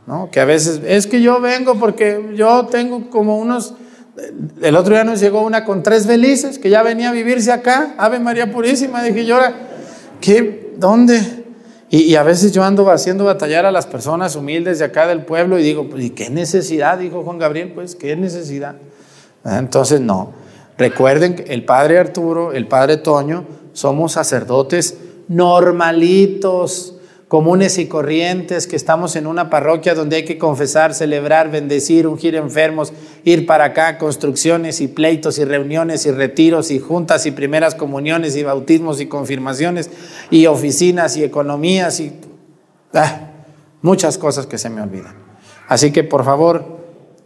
¿no? 0.06 0.30
Que 0.30 0.40
a 0.40 0.44
veces, 0.44 0.80
es 0.84 1.06
que 1.06 1.22
yo 1.22 1.40
vengo 1.40 1.76
porque 1.76 2.32
yo 2.34 2.66
tengo 2.66 3.10
como 3.10 3.38
unos... 3.38 3.74
El 4.60 4.76
otro 4.76 4.94
día 4.94 5.04
nos 5.04 5.20
llegó 5.20 5.42
una 5.42 5.64
con 5.64 5.82
tres 5.82 6.06
felices 6.06 6.58
que 6.58 6.68
ya 6.68 6.82
venía 6.82 7.10
a 7.10 7.12
vivirse 7.12 7.50
acá, 7.50 7.94
Ave 7.96 8.18
María 8.18 8.50
Purísima. 8.52 9.02
Dije 9.02 9.24
yo, 9.24 9.38
¿qué? 10.20 10.74
¿Dónde? 10.76 11.42
Y, 11.94 12.14
a 12.14 12.22
veces 12.22 12.52
yo 12.52 12.64
ando 12.64 12.90
haciendo 12.90 13.24
batallar 13.24 13.66
a 13.66 13.70
las 13.70 13.86
personas 13.86 14.34
humildes 14.34 14.78
de 14.78 14.86
acá 14.86 15.06
del 15.06 15.26
pueblo 15.26 15.58
y 15.58 15.62
digo, 15.62 15.90
pues, 15.90 16.04
¿y 16.04 16.10
qué 16.10 16.30
necesidad? 16.30 16.96
Dijo 16.96 17.22
Juan 17.22 17.38
Gabriel, 17.38 17.72
pues, 17.74 17.94
¿qué 17.94 18.16
necesidad? 18.16 18.76
Entonces, 19.44 20.00
no. 20.00 20.32
Recuerden 20.82 21.36
que 21.36 21.42
el 21.54 21.64
padre 21.64 22.00
Arturo, 22.00 22.52
el 22.52 22.66
padre 22.66 22.96
Toño, 22.96 23.44
somos 23.72 24.14
sacerdotes 24.14 24.98
normalitos, 25.28 26.96
comunes 27.28 27.78
y 27.78 27.86
corrientes, 27.86 28.66
que 28.66 28.74
estamos 28.74 29.14
en 29.14 29.28
una 29.28 29.48
parroquia 29.48 29.94
donde 29.94 30.16
hay 30.16 30.24
que 30.24 30.38
confesar, 30.38 30.92
celebrar, 30.92 31.52
bendecir, 31.52 32.08
ungir 32.08 32.34
enfermos, 32.34 32.92
ir 33.22 33.46
para 33.46 33.66
acá, 33.66 33.96
construcciones 33.96 34.80
y 34.80 34.88
pleitos 34.88 35.38
y 35.38 35.44
reuniones 35.44 36.04
y 36.04 36.10
retiros 36.10 36.72
y 36.72 36.80
juntas 36.80 37.26
y 37.26 37.30
primeras 37.30 37.76
comuniones 37.76 38.34
y 38.34 38.42
bautismos 38.42 39.00
y 39.00 39.06
confirmaciones 39.06 39.88
y 40.32 40.46
oficinas 40.46 41.16
y 41.16 41.22
economías 41.22 42.00
y 42.00 42.12
ah, 42.92 43.30
muchas 43.82 44.18
cosas 44.18 44.46
que 44.46 44.58
se 44.58 44.68
me 44.68 44.82
olvidan. 44.82 45.14
Así 45.68 45.92
que 45.92 46.02
por 46.02 46.24
favor, 46.24 46.80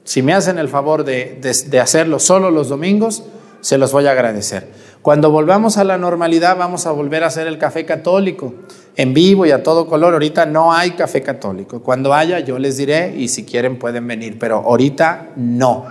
si 0.04 0.20
me 0.20 0.34
hacen 0.34 0.58
el 0.58 0.68
favor 0.68 1.04
de, 1.04 1.40
de 1.40 1.80
hacerlo 1.80 2.18
solo 2.18 2.50
los 2.50 2.68
domingos, 2.68 3.22
se 3.66 3.78
los 3.78 3.90
voy 3.90 4.06
a 4.06 4.12
agradecer. 4.12 4.68
Cuando 5.02 5.32
volvamos 5.32 5.76
a 5.76 5.82
la 5.82 5.98
normalidad 5.98 6.56
vamos 6.56 6.86
a 6.86 6.92
volver 6.92 7.24
a 7.24 7.26
hacer 7.26 7.48
el 7.48 7.58
café 7.58 7.84
católico 7.84 8.54
en 8.94 9.12
vivo 9.12 9.44
y 9.44 9.50
a 9.50 9.64
todo 9.64 9.88
color. 9.88 10.12
Ahorita 10.12 10.46
no 10.46 10.72
hay 10.72 10.92
café 10.92 11.20
católico. 11.20 11.82
Cuando 11.82 12.14
haya 12.14 12.38
yo 12.38 12.60
les 12.60 12.76
diré 12.76 13.16
y 13.16 13.26
si 13.26 13.44
quieren 13.44 13.76
pueden 13.76 14.06
venir, 14.06 14.38
pero 14.38 14.58
ahorita 14.58 15.30
no. 15.34 15.84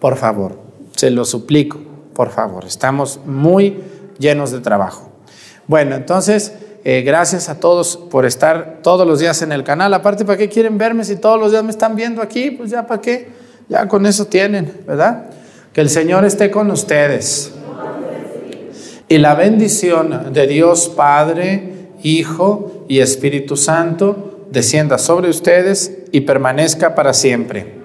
Por 0.00 0.16
favor, 0.16 0.58
se 0.96 1.12
lo 1.12 1.24
suplico, 1.24 1.78
por 2.12 2.30
favor. 2.30 2.64
Estamos 2.64 3.20
muy 3.24 3.78
llenos 4.18 4.50
de 4.50 4.58
trabajo. 4.58 5.12
Bueno, 5.68 5.94
entonces, 5.94 6.54
eh, 6.82 7.02
gracias 7.02 7.48
a 7.48 7.60
todos 7.60 7.96
por 7.96 8.26
estar 8.26 8.80
todos 8.82 9.06
los 9.06 9.20
días 9.20 9.42
en 9.42 9.52
el 9.52 9.62
canal. 9.62 9.94
Aparte, 9.94 10.24
¿para 10.24 10.38
qué 10.38 10.48
quieren 10.48 10.76
verme 10.76 11.04
si 11.04 11.14
todos 11.14 11.38
los 11.38 11.52
días 11.52 11.62
me 11.62 11.70
están 11.70 11.94
viendo 11.94 12.20
aquí? 12.20 12.50
Pues 12.50 12.70
ya, 12.70 12.84
¿para 12.84 13.00
qué? 13.00 13.28
Ya 13.68 13.86
con 13.86 14.06
eso 14.06 14.26
tienen, 14.26 14.82
¿verdad? 14.84 15.30
Que 15.72 15.80
el 15.80 15.88
Señor 15.88 16.24
esté 16.24 16.50
con 16.50 16.70
ustedes. 16.70 17.52
Y 19.08 19.18
la 19.18 19.34
bendición 19.34 20.32
de 20.32 20.46
Dios 20.46 20.88
Padre, 20.88 21.72
Hijo 22.02 22.84
y 22.88 23.00
Espíritu 23.00 23.56
Santo 23.56 24.46
descienda 24.50 24.98
sobre 24.98 25.30
ustedes 25.30 25.98
y 26.12 26.22
permanezca 26.22 26.94
para 26.94 27.14
siempre. 27.14 27.80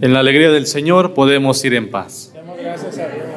En 0.00 0.12
la 0.12 0.20
alegría 0.20 0.50
del 0.50 0.66
Señor 0.66 1.14
podemos 1.14 1.64
ir 1.64 1.74
en 1.74 1.90
paz. 1.90 2.32
gracias 2.58 2.98
a 2.98 3.08
Dios. 3.08 3.33